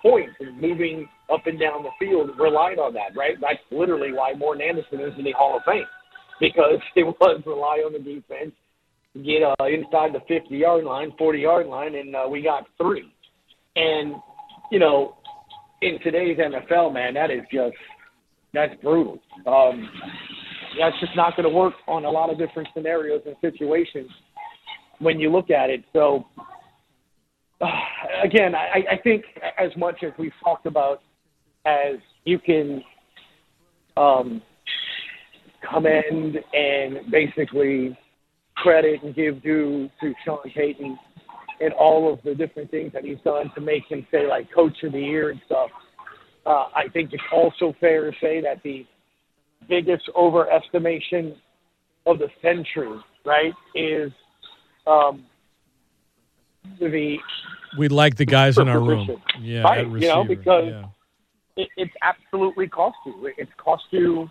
[0.00, 3.36] points and moving up and down the field relied on that, right?
[3.40, 5.86] That's literally why Morten Andersen is in the Hall of Fame
[6.40, 8.52] because it was rely on the defense,
[9.14, 13.10] get uh, inside the 50 yard line, 40 yard line, and uh, we got three.
[13.76, 14.16] And,
[14.70, 15.16] you know,
[15.82, 17.76] in today's NFL, man, that is just
[18.52, 19.20] that's brutal.
[19.46, 19.88] Um,
[20.78, 24.10] that's just not going to work on a lot of different scenarios and situations
[25.00, 25.84] when you look at it.
[25.92, 26.24] So,
[27.60, 27.66] uh,
[28.22, 29.24] again, I, I think
[29.58, 31.02] as much as we've talked about,
[31.66, 32.82] as you can
[33.96, 34.42] um,
[35.72, 37.98] commend and basically
[38.56, 40.98] credit and give due to Sean Payton
[41.60, 44.82] and all of the different things that he's done to make him say like coach
[44.82, 45.70] of the year and stuff.
[46.46, 48.86] Uh, I think it's also fair to say that the
[49.68, 51.36] biggest overestimation
[52.06, 54.12] of the century, right, is
[54.86, 55.24] um,
[56.78, 57.16] the
[57.78, 59.08] we like the guys in our room,
[59.40, 59.86] yeah, right?
[59.86, 60.86] you know, because yeah.
[61.56, 63.30] it, it's absolutely cost you.
[63.38, 64.30] It's cost you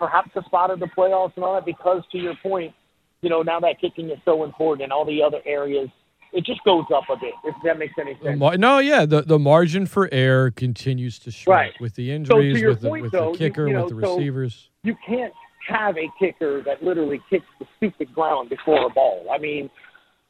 [0.00, 2.72] perhaps a spot in the playoffs and all that because, to your point,
[3.20, 5.90] you know, now that kicking is so important and all the other areas
[6.32, 7.34] it just goes up a bit.
[7.44, 8.40] If that makes any sense.
[8.58, 11.72] No, yeah, the the margin for error continues to shrink right.
[11.80, 13.90] with the injuries, so with, point, the, with though, the kicker, you, you know, with
[13.90, 14.54] the receivers.
[14.54, 15.32] So you can't
[15.68, 19.26] have a kicker that literally kicks the stupid ground before a ball.
[19.30, 19.70] I mean,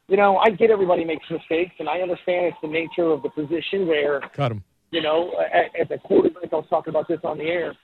[0.08, 3.30] you know, I get everybody makes mistakes, and I understand it's the nature of the
[3.30, 4.64] position where cut him.
[4.90, 5.30] You know,
[5.80, 7.74] as a quarterback, I was talking about this on the air.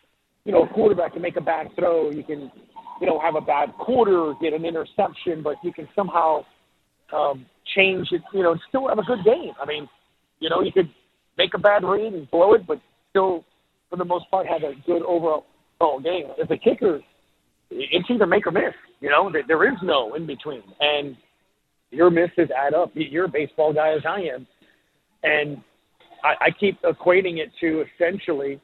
[0.44, 2.10] You know, a quarterback can make a bad throw.
[2.10, 2.50] You can,
[3.00, 6.44] you know, have a bad quarter, get an interception, but you can somehow
[7.12, 9.52] um, change it, you know, still have a good game.
[9.60, 9.88] I mean,
[10.40, 10.90] you know, you could
[11.38, 13.44] make a bad read and blow it, but still,
[13.90, 15.44] for the most part, have a good overall
[16.02, 16.26] game.
[16.42, 17.00] As a kicker,
[17.70, 18.74] it's either make or miss.
[19.00, 21.16] You know, there is no in between, and
[21.90, 22.90] your misses add up.
[22.94, 24.46] You're a baseball guy as I am,
[25.22, 25.62] and
[26.24, 28.60] I, I keep equating it to essentially,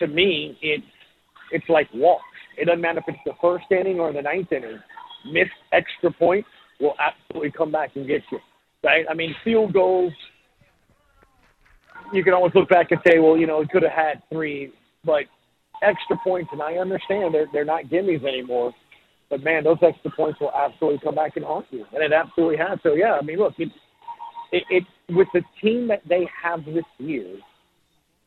[0.00, 0.84] to me, it's
[1.52, 2.24] it's like walks.
[2.58, 4.78] It doesn't matter if it's the first inning or the ninth inning.
[5.26, 6.48] Missed extra points
[6.84, 8.38] will absolutely come back and get you.
[8.82, 9.06] Right?
[9.10, 10.12] I mean, field goals,
[12.12, 14.72] you can always look back and say, well, you know, it could have had three,
[15.04, 15.24] but
[15.82, 18.72] extra points, and I understand they're they're not gimmies anymore.
[19.30, 22.58] But man, those extra points will absolutely come back and haunt you, and it absolutely
[22.58, 22.78] has.
[22.82, 23.70] So yeah, I mean, look, it,
[24.52, 27.36] it, it with the team that they have this year,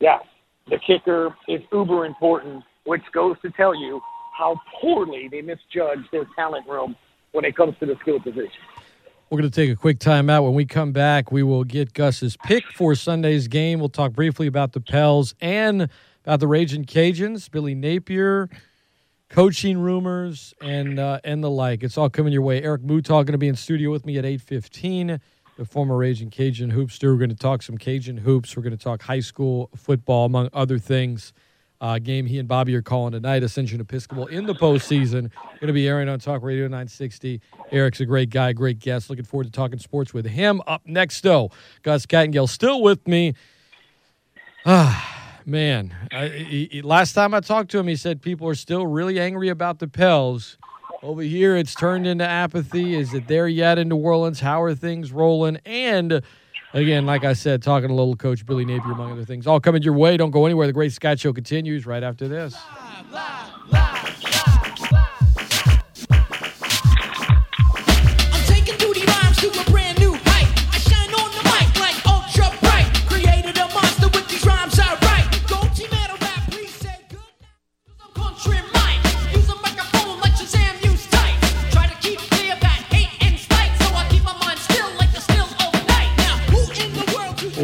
[0.00, 0.18] yeah,
[0.68, 4.00] the kicker is uber important, which goes to tell you
[4.36, 6.96] how poorly they misjudge their talent room
[7.38, 8.50] when it comes to the skill position.
[9.30, 10.42] We're going to take a quick timeout.
[10.42, 13.78] When we come back, we will get Gus's pick for Sunday's game.
[13.78, 15.88] We'll talk briefly about the Pels and
[16.24, 18.48] about the Raging Cajuns, Billy Napier,
[19.28, 21.84] coaching rumors, and uh, and the like.
[21.84, 22.60] It's all coming your way.
[22.60, 25.20] Eric Mouton going to be in studio with me at eight fifteen.
[25.58, 27.12] The former Raging Cajun hoopster.
[27.12, 28.56] We're going to talk some Cajun hoops.
[28.56, 31.32] We're going to talk high school football, among other things
[31.80, 33.42] uh, game he and Bobby are calling tonight.
[33.42, 35.30] Ascension Episcopal in the postseason.
[35.60, 37.40] Going to be airing on Talk Radio 960.
[37.70, 39.10] Eric's a great guy, great guest.
[39.10, 40.60] Looking forward to talking sports with him.
[40.66, 41.50] Up next, though,
[41.82, 43.34] Gus Kattengell still with me.
[44.66, 45.94] Ah, man.
[46.12, 49.48] I, he, last time I talked to him, he said people are still really angry
[49.48, 50.58] about the Pels.
[51.00, 52.96] Over here, it's turned into apathy.
[52.96, 54.40] Is it there yet in New Orleans?
[54.40, 55.58] How are things rolling?
[55.64, 56.22] And
[56.74, 59.46] Again, like I said, talking to little coach Billy Napier, among other things.
[59.46, 60.16] All coming your way.
[60.16, 60.66] Don't go anywhere.
[60.66, 62.54] The Great Scott Show continues right after this.
[62.54, 63.57] Live, live,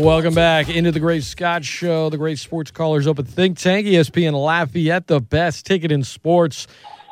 [0.04, 4.34] welcome back into the Great Scott Show, the Great Sports Callers Open Think Tank, ESPN
[4.34, 6.66] Lafayette, the best ticket in sports.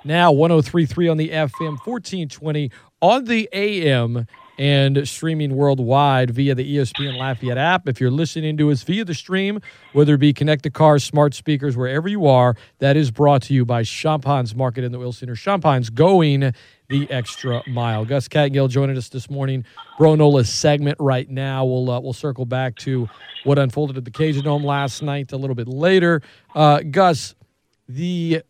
[0.04, 4.26] Now 1033 on the FM, 1420 on the AM,
[4.62, 7.88] and streaming worldwide via the ESPN Lafayette app.
[7.88, 9.60] If you're listening to us via the stream,
[9.92, 13.64] whether it be connected cars, smart speakers, wherever you are, that is brought to you
[13.64, 15.34] by Champagne's Market in the Will Center.
[15.34, 16.52] Champagne's going
[16.88, 18.04] the extra mile.
[18.04, 19.64] Gus Kattengell joining us this morning.
[19.98, 21.64] Bro Nola's segment right now.
[21.64, 23.08] We'll uh, we'll circle back to
[23.42, 26.22] what unfolded at the Cajun Dome last night a little bit later.
[26.54, 27.34] Uh, Gus,
[27.88, 28.42] the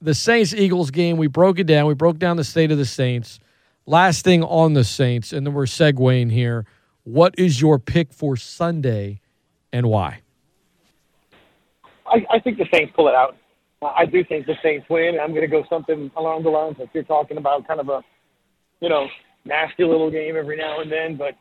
[0.00, 1.84] the Saints Eagles game, we broke it down.
[1.84, 3.40] We broke down the state of the Saints.
[3.86, 6.66] Last thing on the Saints, and then we're segueing here.
[7.04, 9.20] What is your pick for Sunday
[9.72, 10.20] and why?
[12.06, 13.36] I, I think the Saints pull it out.
[13.82, 15.18] I do think the Saints win.
[15.20, 18.02] I'm going to go something along the lines like you're talking about, kind of a,
[18.80, 19.06] you know,
[19.44, 21.16] nasty little game every now and then.
[21.16, 21.34] But,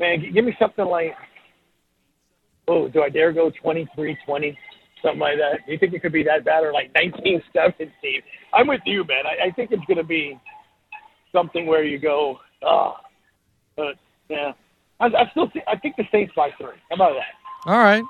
[0.00, 1.14] man, give me something like,
[2.68, 4.58] oh, do I dare go 23 20?
[5.02, 5.66] Something like that.
[5.66, 7.92] Do you think it could be that bad or like 19 17?
[8.54, 9.26] I'm with you, man.
[9.26, 10.40] I, I think it's going to be
[11.34, 12.96] something where you go, oh,
[13.76, 13.96] but
[14.30, 14.52] yeah.
[15.00, 16.76] I, I still think, I think the Saints by three.
[16.88, 17.70] How about that?
[17.70, 18.04] All right.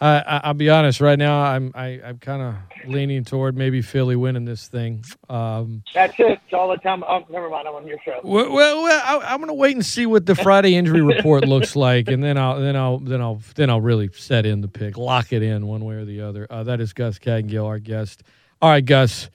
[0.00, 1.00] I, I'll be honest.
[1.00, 2.54] Right now, I'm I, I'm kind of
[2.86, 5.04] leaning toward maybe Philly winning this thing.
[5.30, 6.40] Um, That's it.
[6.44, 7.02] It's all the time.
[7.08, 7.66] Oh, never mind.
[7.66, 8.20] I'm on your show.
[8.22, 11.46] Well, well, well I, am going to wait and see what the Friday injury report
[11.46, 14.68] looks like, and then I'll then I'll then I'll then I'll really set in the
[14.68, 16.46] pick, lock it in one way or the other.
[16.50, 18.24] Uh, that is Gus Kattengell, our guest.
[18.60, 19.30] All right, Gus.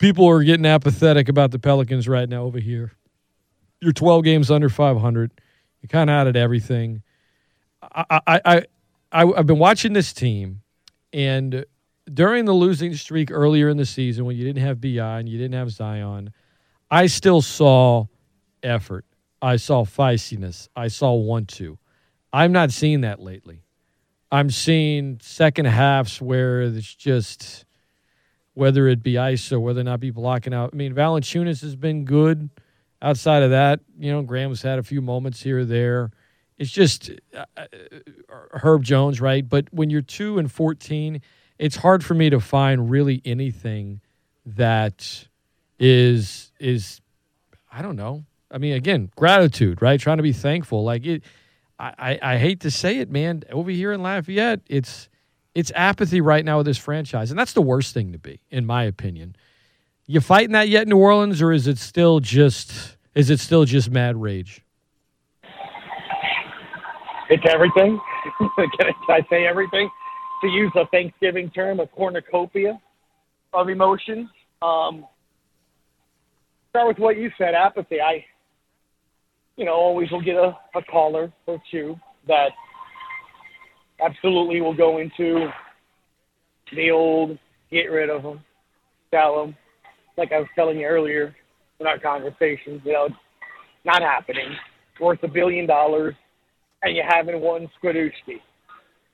[0.00, 2.92] People are getting apathetic about the Pelicans right now over here.
[3.80, 5.30] You're 12 games under 500.
[5.82, 7.02] You're kind of at everything.
[7.82, 8.62] I, I, I
[9.12, 10.62] I, have been watching this team,
[11.12, 11.64] and
[12.12, 15.36] during the losing streak earlier in the season, when you didn't have Bi and you
[15.36, 16.32] didn't have Zion,
[16.90, 18.06] I still saw
[18.62, 19.04] effort.
[19.42, 20.68] I saw feistiness.
[20.76, 21.78] I saw want to.
[22.32, 23.64] I'm not seeing that lately.
[24.30, 27.64] I'm seeing second halves where it's just
[28.54, 30.70] whether it be ice or whether or not be blocking out.
[30.72, 32.50] I mean, Valanciunas has been good.
[33.02, 36.10] Outside of that, you know, Graham's had a few moments here or there
[36.60, 37.66] it's just uh, uh,
[38.28, 39.48] Herb Jones, right?
[39.48, 41.22] But when you're two and fourteen,
[41.58, 44.02] it's hard for me to find really anything
[44.44, 45.26] that
[45.78, 47.00] is is
[47.72, 48.24] I don't know.
[48.50, 49.98] I mean, again, gratitude, right?
[49.98, 50.84] Trying to be thankful.
[50.84, 51.22] Like it,
[51.78, 53.42] I, I, I hate to say it, man.
[53.50, 55.08] Over here in Lafayette, it's
[55.54, 58.66] it's apathy right now with this franchise, and that's the worst thing to be, in
[58.66, 59.36] my opinion.
[60.06, 63.90] You fighting that yet, New Orleans, or is it still just is it still just
[63.90, 64.62] mad rage?
[67.28, 68.00] It's everything.
[68.38, 69.88] Can I say everything?
[70.42, 72.80] To use a Thanksgiving term, a cornucopia
[73.52, 74.28] of emotions.
[74.62, 75.06] Um,
[76.70, 78.00] start with what you said, apathy.
[78.00, 78.24] I,
[79.56, 81.94] you know, always will get a, a caller or two
[82.26, 82.50] that
[84.04, 85.48] absolutely will go into
[86.74, 87.38] the old
[87.70, 88.40] get rid of them,
[89.10, 89.56] sell them.
[90.16, 91.34] Like I was telling you earlier
[91.78, 93.14] in our conversations, you know, it's
[93.84, 94.48] not happening.
[95.00, 96.14] Worth a billion dollars
[96.82, 98.40] and you haven't won Skadooski.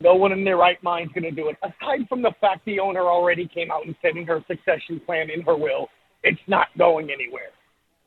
[0.01, 1.57] No one in their right mind is going to do it.
[1.63, 5.31] Aside from the fact the owner already came out and said in her succession plan
[5.31, 5.89] in her will,
[6.23, 7.51] it's not going anywhere.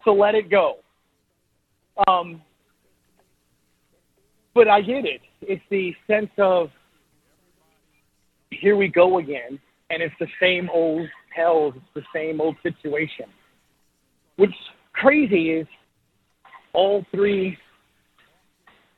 [0.06, 0.78] So let it go.
[2.08, 2.42] Um,
[4.53, 5.21] but I get it.
[5.41, 6.69] It's the sense of
[8.51, 9.59] here we go again,
[9.89, 11.75] and it's the same old tells.
[11.75, 13.25] It's the same old situation.
[14.38, 14.53] What's
[14.93, 15.67] crazy is
[16.73, 17.57] all three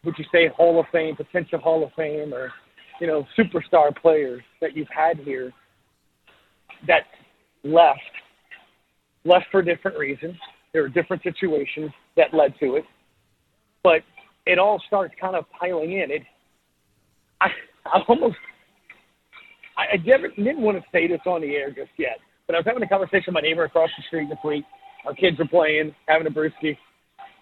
[0.04, 2.52] would you say Hall of Fame, potential Hall of Fame, or
[3.00, 5.52] you know superstar players that you've had here
[6.88, 7.04] that
[7.64, 8.00] left
[9.26, 10.36] left for different reasons.
[10.74, 12.86] There are different situations that led to it,
[13.84, 14.02] but
[14.46, 16.12] it all starts kind of piling in.
[16.12, 16.24] It
[17.40, 17.48] I
[17.86, 18.38] I almost
[19.78, 22.60] I, I never, didn't want to say this on the air just yet, but I
[22.60, 24.66] was having a conversation with my neighbor across the street this week.
[25.06, 26.78] Our kids were playing, having a brewski,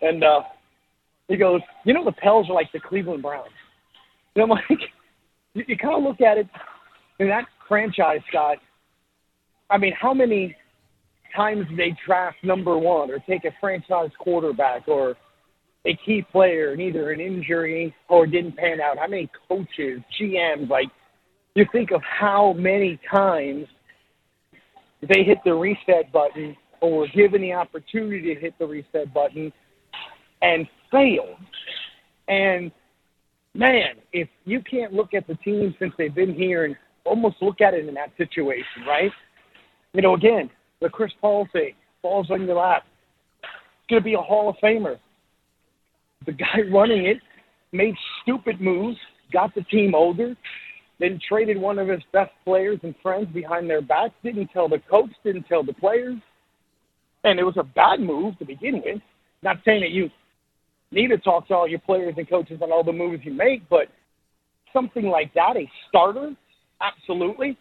[0.02, 0.42] and uh,
[1.28, 3.50] he goes, you know, the Pels are like the Cleveland Browns.
[4.36, 4.80] And I'm like,
[5.54, 6.48] you, you kind of look at it,
[7.20, 8.58] and that franchise, Scott.
[9.70, 10.56] I mean, how many
[11.36, 15.16] times they draft number one or take a franchise quarterback or
[15.86, 18.98] a key player and either an injury or didn't pan out?
[18.98, 20.88] How many coaches, GMs, like
[21.56, 23.68] you think of how many times
[25.02, 29.52] they hit the reset button or were given the opportunity to hit the reset button
[30.42, 31.38] and failed.
[32.28, 32.72] And
[33.54, 37.62] man, if you can't look at the team since they've been here and almost look
[37.62, 39.12] at it in that situation, right?
[39.94, 40.50] You know, again,
[40.82, 42.84] the Chris Paul thing falls on your lap.
[43.42, 44.98] It's going to be a Hall of Famer.
[46.26, 47.18] The guy running it
[47.72, 48.98] made stupid moves,
[49.32, 50.36] got the team older,
[51.00, 54.82] then traded one of his best players and friends behind their back, didn't tell the
[54.90, 56.18] coach, didn't tell the players.
[57.24, 59.02] And it was a bad move to begin with.
[59.42, 60.10] Not saying that you
[60.92, 63.68] need to talk to all your players and coaches on all the moves you make,
[63.70, 63.88] but
[64.74, 66.34] something like that, a starter,
[66.82, 67.58] absolutely.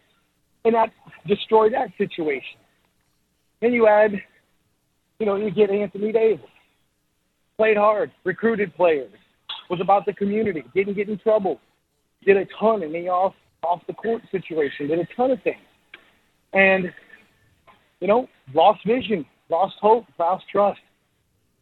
[0.65, 0.89] And that
[1.27, 2.59] destroyed that situation.
[3.61, 4.11] Then you add,
[5.19, 6.45] you know, you get Anthony Davis.
[7.59, 9.11] Played hard, recruited players,
[9.69, 11.59] was about the community, didn't get in trouble,
[12.25, 15.57] did a ton in the off off the court situation, did a ton of things.
[16.53, 16.85] And,
[17.99, 20.79] you know, lost vision, lost hope, lost trust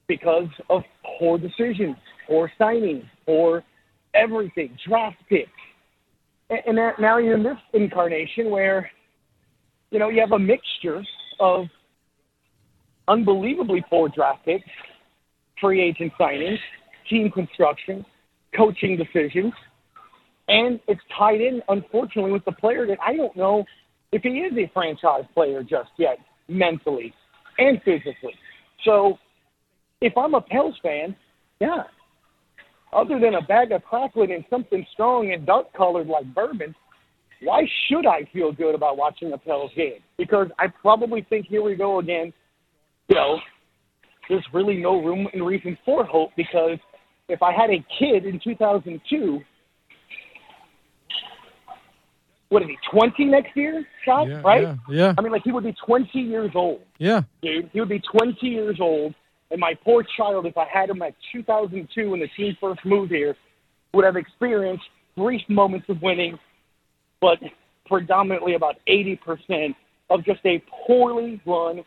[0.07, 0.83] because of
[1.17, 1.95] poor decisions,
[2.27, 3.63] poor signings, poor
[4.13, 5.49] everything, draft picks.
[6.51, 8.91] And, and that, now you're in this incarnation where,
[9.89, 11.01] you know, you have a mixture
[11.39, 11.65] of
[13.07, 14.69] unbelievably poor draft picks,
[15.59, 16.57] free agent signings,
[17.09, 18.05] team construction,
[18.55, 19.53] coaching decisions,
[20.47, 23.65] and it's tied in, unfortunately, with the player that I don't know
[24.11, 26.17] if he is a franchise player just yet,
[26.47, 27.13] mentally
[27.57, 28.33] and physically.
[28.85, 29.17] So
[30.01, 31.15] if I'm a Pels fan,
[31.59, 31.83] yeah,
[32.93, 36.73] other than a bag of crackling and something strong and dark colored like bourbon,
[37.41, 39.99] why should I feel good about watching a Pels game?
[40.17, 42.31] Because I probably think here we go again.
[43.09, 43.37] You know,
[44.29, 46.77] there's really no room and reason for hope because
[47.27, 49.41] if I had a kid in 2002
[52.49, 54.61] what is he, 20 next year, shot, yeah, right?
[54.61, 55.13] Yeah, yeah.
[55.17, 56.81] I mean, like, he would be 20 years old.
[56.97, 57.21] Yeah.
[57.41, 59.13] Dude, he would be 20 years old.
[59.51, 63.11] And my poor child, if I had him at 2002 when the team first moved
[63.11, 63.35] here,
[63.93, 64.83] would have experienced
[65.15, 66.37] brief moments of winning,
[67.21, 67.39] but
[67.85, 69.75] predominantly about 80%
[70.09, 71.83] of just a poorly run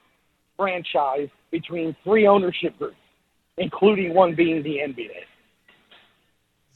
[0.60, 2.96] franchise between three ownership groups,
[3.56, 5.24] including one being the NBA.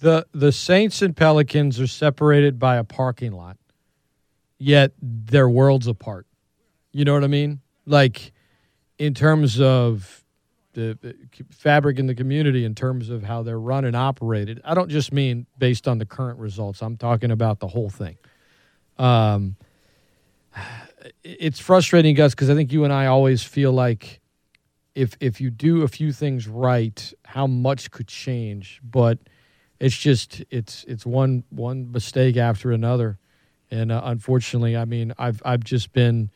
[0.01, 3.59] The the Saints and Pelicans are separated by a parking lot
[4.59, 6.27] yet they're worlds apart.
[6.93, 7.61] You know what I mean?
[7.87, 8.33] Like
[8.99, 10.25] in terms of
[10.73, 10.99] the
[11.51, 14.61] fabric in the community, in terms of how they're run and operated.
[14.65, 16.83] I don't just mean based on the current results.
[16.83, 18.17] I'm talking about the whole thing.
[18.99, 19.57] Um,
[21.23, 24.21] it's frustrating, Gus, because I think you and I always feel like
[24.95, 28.81] if if you do a few things right, how much could change.
[28.83, 29.19] But
[29.81, 33.19] it's just it's it's one one mistake after another.
[33.71, 36.31] And uh, unfortunately, I mean, I've I've just been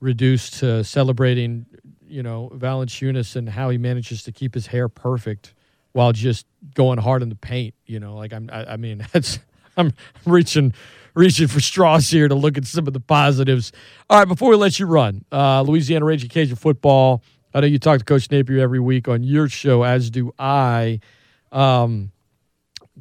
[0.00, 1.66] reduced to celebrating,
[2.08, 5.54] you know, Valanciunas and how he manages to keep his hair perfect
[5.92, 7.74] while just going hard in the paint.
[7.86, 9.38] You know, like I'm, I, I mean, that's
[9.76, 9.92] I'm
[10.24, 10.72] reaching
[11.14, 13.72] reaching for straws here to look at some of the positives.
[14.08, 17.22] All right, before we let you run, uh, Louisiana Raging Cajun football.
[17.52, 21.00] I know you talk to Coach Napier every week on your show, as do I.
[21.50, 22.12] Um,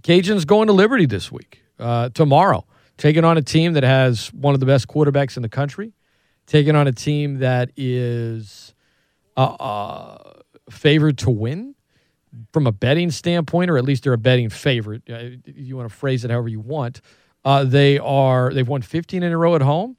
[0.01, 2.65] Cajuns going to Liberty this week, uh, tomorrow
[2.99, 5.93] taking on a team that has one of the best quarterbacks in the country,
[6.45, 8.75] taking on a team that is
[9.37, 10.33] uh, uh,
[10.69, 11.73] favored to win
[12.53, 15.01] from a betting standpoint, or at least they're a betting favorite.
[15.09, 17.01] Uh, you want to phrase it however you want.
[17.45, 19.95] Uh, they are they've won 15 in a row at home.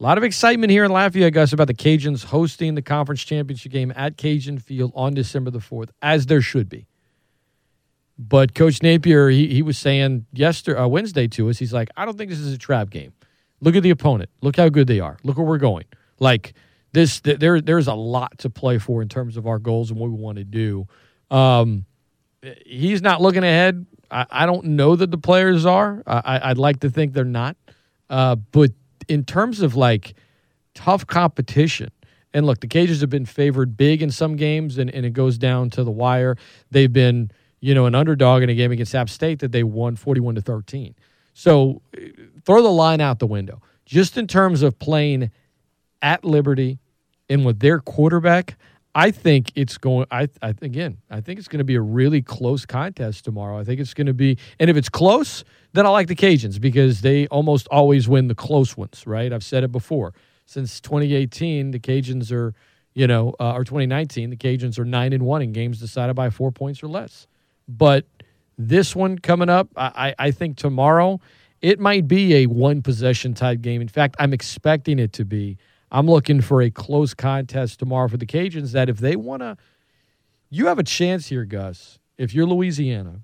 [0.00, 3.70] A lot of excitement here in Lafayette, Gus, about the Cajuns hosting the conference championship
[3.70, 6.86] game at Cajun Field on December the 4th, as there should be.
[8.18, 12.04] But Coach Napier, he, he was saying yesterday, uh, Wednesday to us, he's like, I
[12.04, 13.12] don't think this is a trap game.
[13.60, 14.30] Look at the opponent.
[14.42, 15.16] Look how good they are.
[15.22, 15.84] Look where we're going.
[16.18, 16.54] Like
[16.92, 19.98] this, th- there there's a lot to play for in terms of our goals and
[19.98, 20.86] what we want to do.
[21.30, 21.86] Um,
[22.66, 23.86] he's not looking ahead.
[24.10, 26.02] I, I, don't know that the players are.
[26.06, 27.56] I, would like to think they're not.
[28.08, 28.70] Uh, but
[29.08, 30.14] in terms of like
[30.74, 31.90] tough competition,
[32.32, 35.38] and look, the Cajuns have been favored big in some games, and, and it goes
[35.38, 36.36] down to the wire.
[36.70, 37.30] They've been
[37.64, 40.42] you know, an underdog in a game against App State that they won 41 to
[40.42, 40.94] 13.
[41.32, 41.80] So
[42.44, 43.62] throw the line out the window.
[43.86, 45.30] Just in terms of playing
[46.02, 46.78] at Liberty
[47.30, 48.58] and with their quarterback,
[48.94, 50.06] I think it's going.
[50.10, 53.58] I, I again, I think it's going to be a really close contest tomorrow.
[53.58, 56.60] I think it's going to be, and if it's close, then I like the Cajuns
[56.60, 59.04] because they almost always win the close ones.
[59.06, 59.32] Right?
[59.32, 60.14] I've said it before.
[60.46, 62.54] Since 2018, the Cajuns are,
[62.92, 66.30] you know, uh, or 2019, the Cajuns are nine and one in games decided by
[66.30, 67.26] four points or less.
[67.66, 68.04] But
[68.58, 71.20] this one coming up, I, I think tomorrow,
[71.60, 73.80] it might be a one possession type game.
[73.80, 75.56] In fact, I'm expecting it to be.
[75.94, 79.56] I'm looking for a close contest tomorrow for the Cajuns that if they want to,
[80.50, 82.00] you have a chance here, Gus.
[82.18, 83.20] If you're Louisiana,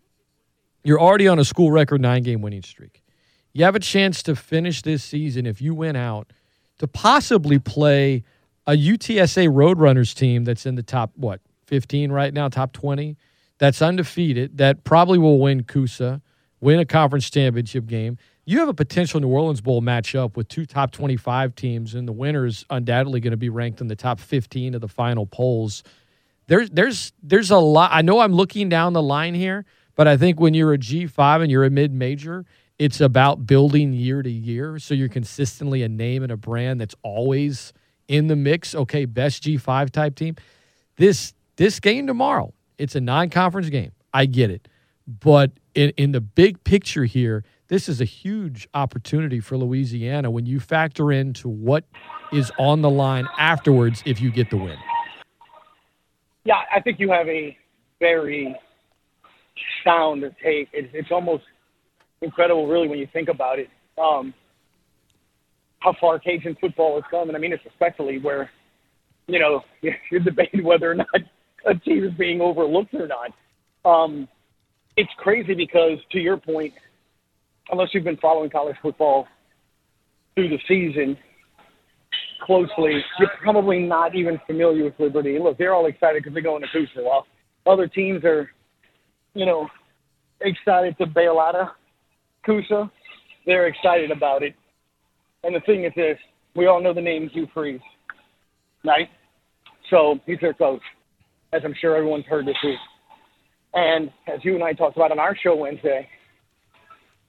[0.84, 3.02] you're already on a school record nine game winning streak.
[3.52, 6.32] You have a chance to finish this season if you win out
[6.78, 8.22] to possibly play
[8.68, 13.16] a UTSA Roadrunners team that's in the top, what, 15 right now, top 20
[13.58, 16.22] that's undefeated that probably will win CUSA,
[16.60, 18.16] win a conference championship game.
[18.50, 22.12] You have a potential New Orleans Bowl matchup with two top 25 teams, and the
[22.12, 25.84] winner is undoubtedly going to be ranked in the top 15 of the final polls.
[26.48, 27.92] There's, there's, there's a lot.
[27.94, 31.42] I know I'm looking down the line here, but I think when you're a G5
[31.42, 32.44] and you're a mid major,
[32.76, 34.80] it's about building year to year.
[34.80, 37.72] So you're consistently a name and a brand that's always
[38.08, 38.74] in the mix.
[38.74, 40.34] Okay, best G5 type team.
[40.96, 43.92] This this game tomorrow, it's a non-conference game.
[44.12, 44.66] I get it.
[45.06, 50.44] But in, in the big picture here, this is a huge opportunity for Louisiana when
[50.44, 51.84] you factor into what
[52.32, 54.76] is on the line afterwards if you get the win.
[56.44, 57.56] Yeah, I think you have a
[58.00, 58.56] very
[59.84, 60.68] sound take.
[60.72, 61.44] It's, it's almost
[62.20, 63.68] incredible, really, when you think about it.
[63.96, 64.34] Um,
[65.78, 68.50] how far Cajun football has come, and I mean it's especially where,
[69.28, 69.62] you know,
[70.10, 71.06] you're debating whether or not
[71.66, 73.30] a team is being overlooked or not.
[73.84, 74.26] Um,
[74.96, 76.74] it's crazy because, to your point,
[77.70, 79.26] unless you've been following college football
[80.34, 81.16] through the season
[82.42, 85.38] closely, you're probably not even familiar with Liberty.
[85.38, 87.04] Look, they're all excited because they're going to CUSA.
[87.04, 87.26] While
[87.66, 88.50] other teams are,
[89.34, 89.68] you know,
[90.40, 91.68] excited to bail out of
[92.46, 92.90] CUSA,
[93.46, 94.54] they're excited about it.
[95.44, 96.18] And the thing is this,
[96.54, 97.80] we all know the name Hugh Freeze,
[98.84, 99.08] right?
[99.90, 100.82] So he's their coach,
[101.52, 102.78] as I'm sure everyone's heard this week.
[103.74, 106.08] And as you and I talked about on our show Wednesday,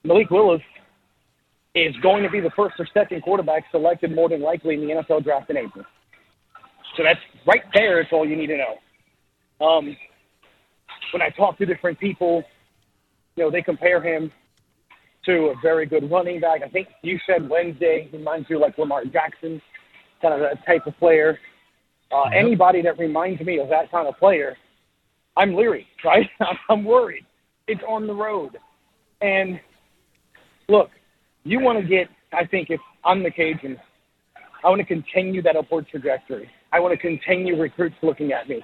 [0.04, 0.62] Malik Willis
[1.74, 4.94] is going to be the first or second quarterback selected more than likely in the
[4.94, 5.84] NFL draft in April.
[6.96, 8.00] So that's right there.
[8.00, 9.66] It's all you need to know.
[9.66, 9.96] Um,
[11.12, 12.44] when I talk to different people,
[13.36, 14.30] you know, they compare him
[15.24, 16.62] to a very good running back.
[16.62, 19.62] I think you said Wednesday reminds you like Lamar Jackson,
[20.20, 21.38] kind of that type of player.
[22.10, 22.44] Uh, yep.
[22.44, 24.56] Anybody that reminds me of that kind of player,
[25.36, 26.28] I'm leery, right?
[26.68, 27.24] I'm worried.
[27.68, 28.58] It's on the road.
[29.20, 29.60] And
[30.68, 30.90] look,
[31.44, 33.78] you want to get, I think if I'm the Cajuns,
[34.64, 36.48] I want to continue that upward trajectory.
[36.72, 38.62] I want to continue recruits looking at me.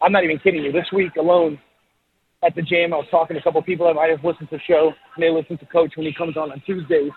[0.00, 0.72] I'm not even kidding you.
[0.72, 1.58] This week alone,
[2.42, 2.92] at the gym.
[2.92, 4.92] I was talking to a couple of people that might have listened to the show.
[5.14, 7.12] And they listen to Coach when he comes on on Tuesdays.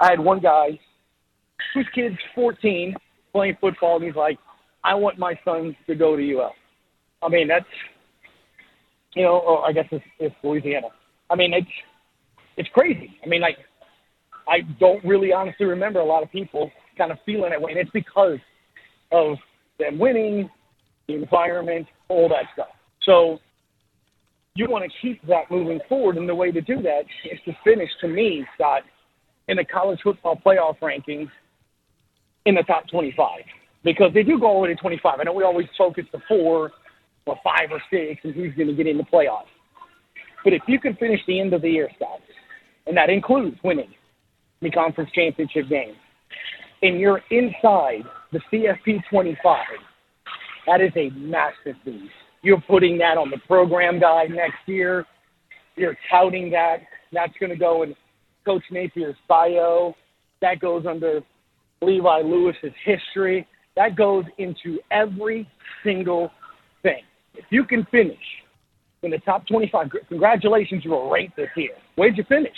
[0.00, 0.78] I had one guy
[1.74, 2.94] whose kid's 14
[3.32, 4.38] playing football, and he's like,
[4.84, 6.52] I want my son to go to UL.
[7.22, 7.64] I mean, that's,
[9.14, 10.88] you know, or I guess it's, it's Louisiana.
[11.30, 11.66] I mean, it's,
[12.56, 13.16] it's crazy.
[13.24, 13.58] I mean, like,
[14.48, 17.80] I don't really honestly remember a lot of people kind of feeling that way, and
[17.80, 18.38] it's because
[19.12, 19.36] of
[19.78, 20.48] them winning,
[21.08, 22.68] the environment, all that stuff.
[23.02, 23.38] So
[24.54, 26.16] you want to keep that moving forward.
[26.16, 28.82] And the way to do that is to finish, to me, Scott,
[29.48, 31.28] in the college football playoff rankings
[32.46, 33.40] in the top 25
[33.84, 35.20] because they do go way to 25.
[35.20, 36.72] I know we always focus the four
[37.26, 39.52] or five or six and who's going to get in the playoffs.
[40.42, 42.20] But if you can finish the end of the year, Scott,
[42.86, 43.90] and that includes winning
[44.62, 45.94] the conference championship game,
[46.82, 49.64] and you're inside the CFP 25,
[50.66, 52.10] that is a massive boost.
[52.42, 55.04] You're putting that on the program guide next year.
[55.76, 56.78] You're touting that.
[57.12, 57.94] That's going to go in
[58.44, 59.94] Coach Napier's bio.
[60.40, 61.20] That goes under
[61.82, 63.46] Levi Lewis's history.
[63.74, 65.48] That goes into every
[65.84, 66.30] single
[66.82, 67.02] thing.
[67.34, 68.16] If you can finish
[69.02, 71.74] in the top 25, congratulations, you were ranked this year.
[71.96, 72.56] Where'd you finish?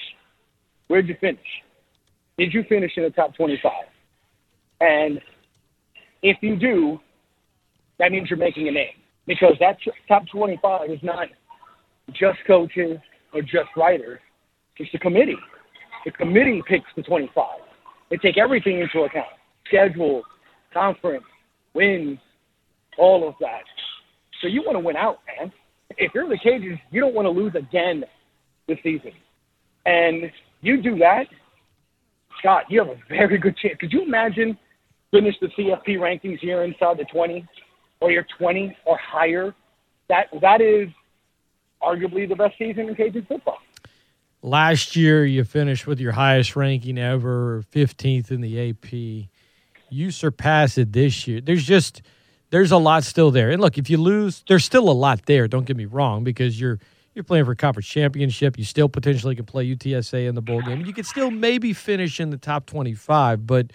[0.88, 1.38] Where'd you finish?
[2.38, 3.72] Did you finish in the top 25?
[4.80, 5.20] And
[6.22, 6.98] if you do,
[7.98, 8.94] that means you're making a name
[9.26, 9.76] because that
[10.06, 11.28] top 25 is not
[12.12, 12.98] just coaches
[13.32, 14.18] or just writers.
[14.76, 15.36] It's the committee.
[16.04, 17.44] The committee picks the 25.
[18.10, 19.26] They take everything into account
[19.66, 20.22] schedule,
[20.72, 21.24] conference,
[21.74, 22.18] wins,
[22.98, 23.64] all of that.
[24.40, 25.52] So you want to win out, man.
[25.96, 28.04] If you're the Cajuns, you don't want to lose again
[28.66, 29.12] this season.
[29.84, 30.30] And
[30.60, 31.26] you do that,
[32.38, 33.76] Scott, you have a very good chance.
[33.78, 34.56] Could you imagine
[35.10, 37.46] finish the CFP rankings here inside the 20
[38.00, 39.54] or you're 20 or higher,
[40.08, 40.88] that that is
[41.82, 43.58] arguably the best season in Cajun football.
[44.42, 49.28] Last year, you finished with your highest ranking ever, 15th in the AP.
[49.90, 51.40] You surpass it this year.
[51.40, 52.02] There's just
[52.50, 53.50] there's a lot still there.
[53.50, 55.48] And look, if you lose, there's still a lot there.
[55.48, 56.78] Don't get me wrong, because you're
[57.18, 58.56] you're playing for a conference championship.
[58.56, 60.86] You still potentially can play UTSA in the bowl game.
[60.86, 63.72] You could still maybe finish in the top 25, but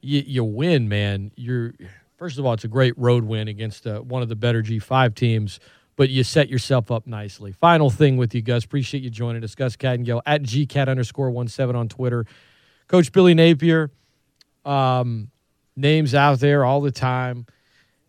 [0.00, 1.30] you, you win, man.
[1.36, 1.72] You're
[2.16, 5.14] First of all, it's a great road win against uh, one of the better G5
[5.14, 5.60] teams,
[5.94, 7.52] but you set yourself up nicely.
[7.52, 8.64] Final thing with you, Gus.
[8.64, 9.54] Appreciate you joining us.
[9.54, 12.24] Gus Kattengell at GCat underscore one seven on Twitter.
[12.88, 13.90] Coach Billy Napier,
[14.64, 15.30] um,
[15.76, 17.46] names out there all the time.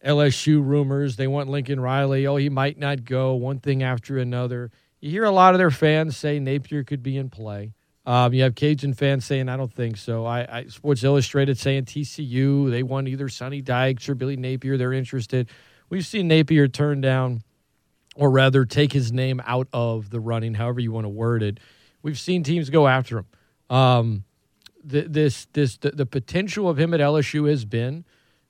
[0.06, 1.16] LSU rumors.
[1.16, 2.28] They want Lincoln Riley.
[2.28, 3.34] Oh, he might not go.
[3.34, 4.72] One thing after another.
[5.02, 7.74] You hear a lot of their fans say Napier could be in play.
[8.06, 10.26] Um, you have Cajun fans saying, I don't think so.
[10.26, 14.78] I, I, Sports Illustrated saying TCU, they want either Sonny Dykes or Billy Napier.
[14.78, 15.50] They're interested.
[15.90, 17.42] We've seen Napier turn down,
[18.16, 21.60] or rather, take his name out of the running, however you want to word it.
[22.04, 23.26] We've seen teams go after him.
[23.76, 24.24] Um,
[24.84, 28.06] the, this, this, the, the potential of him at LSU has been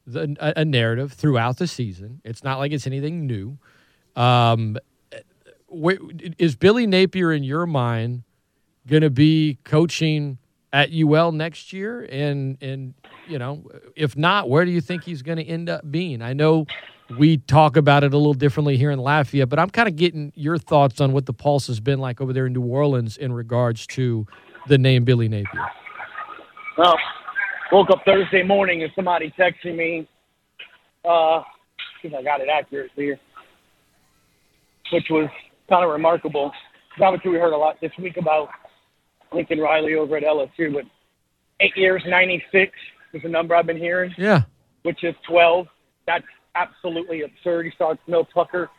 [0.06, 2.22] the, a, a, narrative throughout the season.
[2.24, 3.58] It's not like it's anything new.
[4.16, 4.78] Um,
[6.38, 8.24] is Billy Napier in your mind
[8.88, 10.38] going to be coaching
[10.72, 12.08] at UL next year?
[12.10, 12.94] And and
[13.28, 13.64] you know,
[13.96, 16.22] if not, where do you think he's going to end up being?
[16.22, 16.66] I know
[17.18, 20.32] we talk about it a little differently here in Lafayette, but I'm kind of getting
[20.36, 23.32] your thoughts on what the pulse has been like over there in New Orleans in
[23.34, 24.26] regards to
[24.68, 25.68] the name Billy Napier.
[26.78, 26.98] Well,
[27.72, 30.08] woke up Thursday morning and somebody texting me.
[31.04, 31.42] Uh,
[32.02, 33.20] see if I got it accurate here,
[34.92, 35.30] which was
[35.70, 36.52] kind of remarkable.
[37.02, 38.50] Obviously, we heard a lot this week about
[39.34, 40.86] Lincoln Riley over at LSU, but
[41.60, 42.72] eight years, 96
[43.14, 44.14] is the number I've been hearing.
[44.18, 44.44] Yeah.
[44.84, 45.68] Which is 12.
[46.08, 47.66] That's absolutely absurd.
[47.66, 48.70] He starts Mel Tucker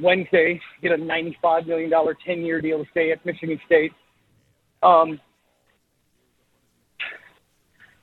[0.00, 1.92] Wednesday, get a $95 million
[2.26, 3.92] 10 year deal to stay at Michigan State.
[4.82, 5.20] Um,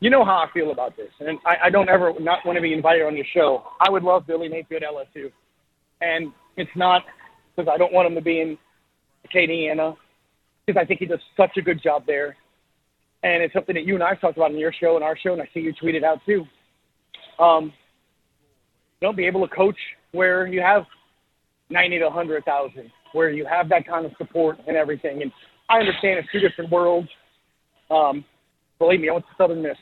[0.01, 2.61] you know how I feel about this, and I, I don't ever not want to
[2.61, 3.63] be invited on your show.
[3.79, 5.31] I would love Billy Napier at LSU,
[6.01, 7.03] and it's not
[7.55, 8.57] because I don't want him to be in
[9.29, 9.95] Acadiana,
[10.65, 12.35] because I think he does such a good job there,
[13.21, 15.15] and it's something that you and I have talked about in your show and our
[15.15, 16.45] show, and I see you tweeted out too.
[17.37, 17.71] Um,
[19.01, 19.77] don't be able to coach
[20.13, 20.85] where you have
[21.69, 25.21] ninety to hundred thousand, where you have that kind of support and everything.
[25.21, 25.31] And
[25.69, 27.07] I understand it's two different worlds.
[27.91, 28.25] Um,
[28.79, 29.77] believe me, I went to Southern Miss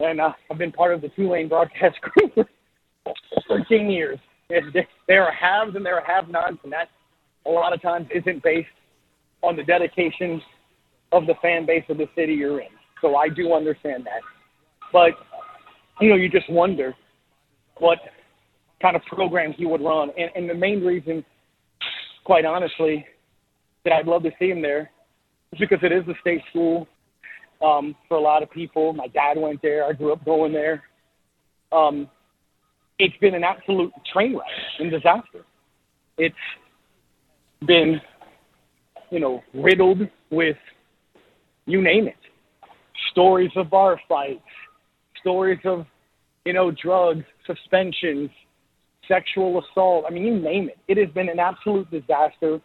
[0.00, 2.34] and uh, I've been part of the Tulane broadcast group
[3.04, 3.14] for
[3.48, 4.18] 13 years.
[4.48, 6.88] There are haves and there are have-nots, and that
[7.46, 8.68] a lot of times isn't based
[9.42, 10.40] on the dedication
[11.12, 12.68] of the fan base of the city you're in.
[13.00, 14.22] So I do understand that.
[14.92, 15.12] But,
[16.00, 16.94] you know, you just wonder
[17.78, 17.98] what
[18.80, 20.10] kind of program he would run.
[20.16, 21.24] And, and the main reason,
[22.24, 23.04] quite honestly,
[23.84, 24.90] that I'd love to see him there
[25.52, 26.86] is because it is a state school
[27.62, 28.92] um, for a lot of people.
[28.92, 29.84] My dad went there.
[29.84, 30.82] I grew up going there.
[31.72, 32.08] Um,
[32.98, 34.46] it's been an absolute train wreck
[34.78, 35.44] and disaster.
[36.16, 36.34] It's
[37.66, 38.00] been,
[39.10, 40.00] you know, riddled
[40.30, 40.56] with
[41.66, 42.16] you name it.
[43.10, 44.42] Stories of bar fights,
[45.20, 45.86] stories of,
[46.44, 48.30] you know, drugs, suspensions,
[49.08, 50.04] sexual assault.
[50.08, 50.78] I mean, you name it.
[50.88, 52.60] It has been an absolute disaster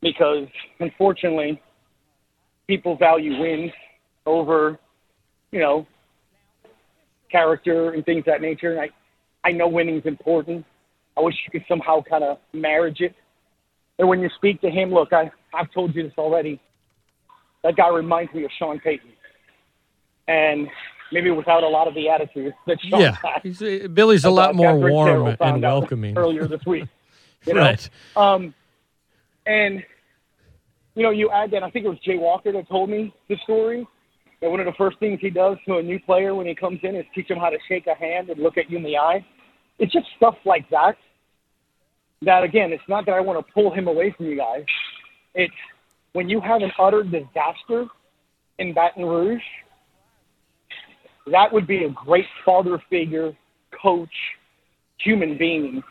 [0.00, 0.46] because,
[0.80, 1.60] unfortunately,
[2.66, 3.72] people value wins
[4.26, 4.78] over,
[5.50, 5.86] you know,
[7.30, 8.72] character and things of that nature.
[8.72, 8.90] And I,
[9.48, 10.64] I know winning's important.
[11.16, 13.14] I wish you could somehow kind of marriage it.
[13.98, 16.60] And when you speak to him, look, I, I've told you this already.
[17.62, 19.10] That guy reminds me of Sean Payton.
[20.28, 20.68] And
[21.10, 24.78] maybe without a lot of the attitude that Sean yeah, uh, Billy's a lot more
[24.78, 26.16] warm and welcoming.
[26.16, 26.84] Earlier this week.
[27.44, 27.60] You know?
[27.60, 27.90] right.
[28.14, 28.54] Um,
[29.46, 29.82] and,
[30.94, 33.36] you know, you add that, I think it was Jay Walker that told me the
[33.42, 33.84] story
[34.42, 36.80] and one of the first things he does to a new player when he comes
[36.82, 38.96] in is teach him how to shake a hand and look at you in the
[38.96, 39.24] eye.
[39.78, 40.96] It's just stuff like that.
[42.22, 44.64] That again, it's not that I want to pull him away from you guys.
[45.34, 45.54] It's
[46.12, 47.86] when you have an utter disaster
[48.58, 49.42] in Baton Rouge,
[51.30, 53.32] that would be a great father figure,
[53.80, 54.10] coach,
[54.98, 55.82] human being,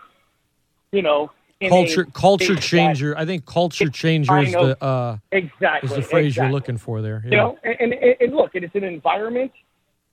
[0.92, 1.32] you know,
[1.70, 3.18] culture culture changer.
[3.18, 6.48] I think culture changer is the uh, exactly is the phrase exactly.
[6.48, 7.22] you're looking for there.
[7.26, 7.32] Yeah.
[7.32, 9.52] You know, and, and, and look, it's an environment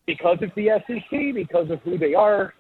[0.07, 2.55] because it's the SEC, because of who they are,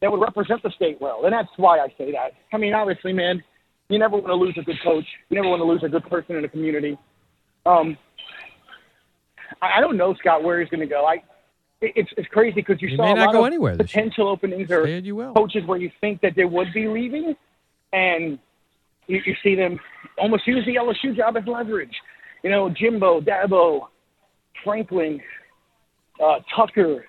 [0.00, 2.32] that would represent the state well, and that's why I say that.
[2.52, 3.42] I mean, obviously, man,
[3.88, 5.04] you never want to lose a good coach.
[5.28, 6.96] You never want to lose a good person in a community.
[7.66, 7.96] Um,
[9.60, 11.04] I, I don't know, Scott, where he's going to go.
[11.04, 11.22] I
[11.82, 14.84] it's it's crazy because you he saw a lot go of anywhere potential openings or
[15.34, 17.34] coaches where you think that they would be leaving,
[17.92, 18.38] and
[19.06, 19.78] you, you see them
[20.18, 21.94] almost use the LSU job as leverage.
[22.42, 23.82] You know, Jimbo, Dabo,
[24.64, 25.20] Franklin,
[26.22, 27.04] uh, Tucker,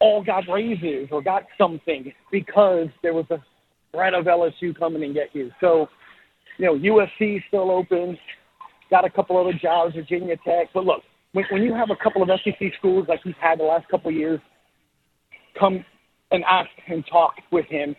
[0.00, 3.38] all got raises or got something because there was a
[3.92, 5.50] threat of LSU coming and get you.
[5.60, 5.88] So,
[6.58, 8.18] you know, USC still open,
[8.90, 10.68] got a couple other jobs, Virginia Tech.
[10.72, 11.02] But look,
[11.32, 14.10] when, when you have a couple of SEC schools like he's had the last couple
[14.10, 14.40] of years
[15.58, 15.84] come
[16.30, 17.94] and ask and talk with him,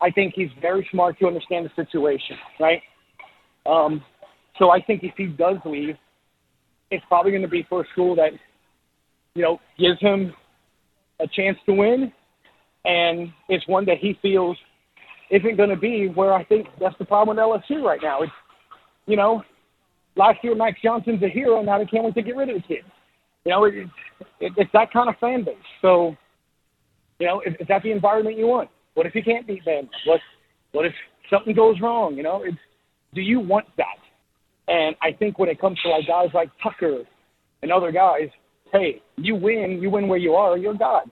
[0.00, 2.82] I think he's very smart to understand the situation, right?
[3.66, 4.02] Um,
[4.58, 5.96] so I think if he does leave,
[6.90, 8.30] it's probably going to be for a school that,
[9.34, 10.32] you know, gives him
[11.20, 12.12] a chance to win
[12.84, 14.56] and it's one that he feels
[15.30, 18.22] isn't going to be where I think that's the problem with LSU right now.
[18.22, 18.32] It's,
[19.06, 19.42] you know,
[20.16, 22.62] last year Max Johnson's a hero, now they can't wait to get rid of the
[22.62, 22.84] kid.
[23.44, 23.74] You know, it,
[24.40, 25.56] it, it's that kind of fan base.
[25.82, 26.16] So,
[27.18, 28.70] you know, is, is that the environment you want?
[28.98, 29.88] What if you can't beat them?
[30.06, 30.18] What,
[30.72, 30.92] what if
[31.30, 32.16] something goes wrong?
[32.16, 32.58] You know, it's,
[33.14, 33.94] do you want that?
[34.66, 37.04] And I think when it comes to like guys like Tucker
[37.62, 38.28] and other guys,
[38.72, 41.08] hey, you win, you win where you are, you're God.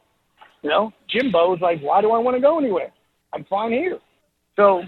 [0.63, 2.91] You know, Jimbo's like, why do I want to go anywhere?
[3.33, 4.01] I'm fine here.
[4.57, 4.83] So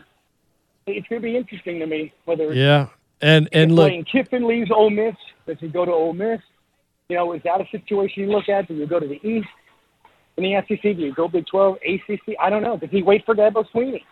[0.88, 2.88] it's going to be interesting to me whether yeah.
[3.20, 5.14] And and look, Kiffin leaves Ole Miss.
[5.46, 6.40] Does he go to Ole Miss?
[7.08, 8.66] You know, is that a situation you look at?
[8.66, 9.46] Do you go to the East
[10.38, 10.82] in the SEC?
[10.82, 12.36] Do you go Big 12, ACC?
[12.40, 12.76] I don't know.
[12.76, 14.02] Does he wait for Dabo Swinney?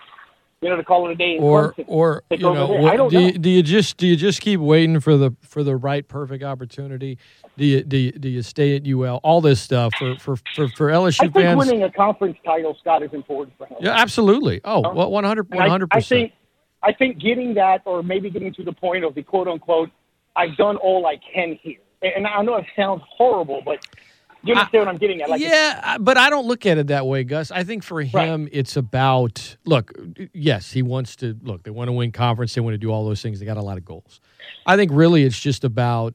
[0.63, 1.37] you know, to call it a day.
[1.39, 5.01] or or you know, what, do, you, do you just do you just keep waiting
[5.01, 7.19] for the for the right perfect opportunity?
[7.59, 9.21] Do you do you, do you stay at UL?
[9.23, 11.59] All this stuff for for for, for LSU I think fans.
[11.59, 13.77] winning a conference title, Scott, is important for him.
[13.81, 14.61] Yeah, absolutely.
[14.65, 16.33] Oh, um, well, 100 100 I, I think
[16.83, 19.91] I think getting that, or maybe getting to the point of the quote unquote,
[20.37, 21.79] I've done all I can here.
[22.03, 23.85] And I know it sounds horrible, but
[24.53, 25.29] you understand what I'm getting at?
[25.29, 27.51] Like yeah, but I don't look at it that way, Gus.
[27.51, 28.51] I think for him, right.
[28.53, 29.93] it's about look.
[30.33, 31.63] Yes, he wants to look.
[31.65, 32.55] They want to win conference.
[32.55, 33.41] They want to do all those things.
[33.41, 34.21] They got a lot of goals.
[34.67, 36.15] I think really, it's just about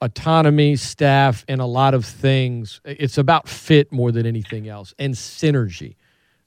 [0.00, 2.80] autonomy, staff, and a lot of things.
[2.84, 5.96] It's about fit more than anything else, and synergy.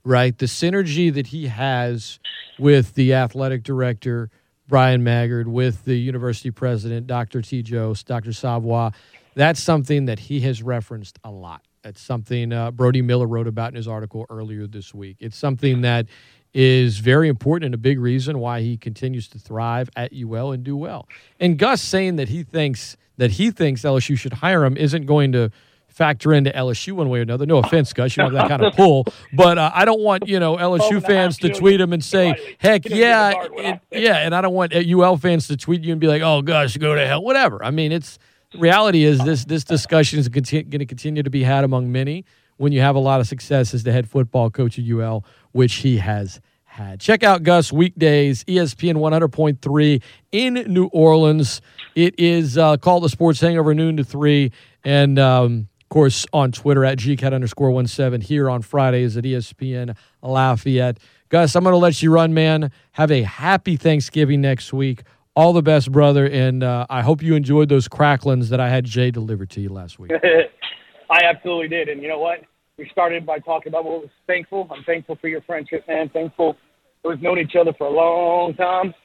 [0.03, 2.19] Right, the synergy that he has
[2.57, 4.30] with the athletic director.
[4.69, 7.41] Bryan Maggard with the university president, Dr.
[7.41, 7.63] T.
[7.63, 8.34] Jost, Dr.
[8.34, 8.91] Savoie,
[9.38, 11.61] that's something that he has referenced a lot.
[11.83, 15.17] That's something uh, Brody Miller wrote about in his article earlier this week.
[15.19, 16.07] It's something that
[16.55, 20.63] is very important and a big reason why he continues to thrive at UL and
[20.63, 21.07] do well.
[21.39, 25.31] And Gus saying that he thinks that he thinks LSU should hire him isn't going
[25.33, 25.51] to
[25.88, 27.45] factor into LSU one way or another.
[27.45, 30.39] No offense, Gus, you have that kind of pull, but uh, I don't want you
[30.39, 34.53] know LSU fans to tweet him and say, "Heck yeah, it, yeah," and I don't
[34.53, 37.63] want UL fans to tweet you and be like, "Oh, Gus, go to hell," whatever.
[37.63, 38.19] I mean, it's
[38.55, 42.25] reality is this this discussion is going to continue to be had among many
[42.57, 45.75] when you have a lot of success as the head football coach at UL, which
[45.75, 46.99] he has had.
[46.99, 51.61] Check out Gus weekdays, ESPN 100.3 in New Orleans.
[51.95, 54.51] It is uh, called the Sports Hangover noon to three,
[54.83, 58.21] and um, of course on Twitter at gcat underscore one seven.
[58.21, 60.99] Here on Fridays at ESPN Lafayette.
[61.29, 62.71] Gus, I'm going to let you run, man.
[62.93, 65.03] Have a happy Thanksgiving next week
[65.38, 68.85] all the best, brother, and uh, I hope you enjoyed those cracklings that I had
[68.85, 70.11] Jay deliver to you last week.
[71.11, 72.39] I absolutely did, and you know what?
[72.79, 74.67] We started by talking about what was thankful.
[74.71, 76.09] I'm thankful for your friendship, man.
[76.09, 76.57] Thankful
[77.03, 78.95] that we've known each other for a long time,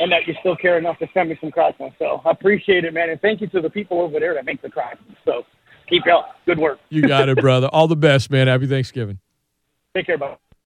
[0.00, 1.94] and that you still care enough to send me some cracklings.
[1.98, 4.60] So I appreciate it, man, and thank you to the people over there that make
[4.60, 5.16] the cracklings.
[5.24, 5.46] So
[5.88, 6.36] keep up.
[6.44, 6.78] Good work.
[6.90, 7.68] You got it, brother.
[7.72, 8.48] All the best, man.
[8.48, 9.18] Happy Thanksgiving.
[9.94, 10.36] Take care, bud.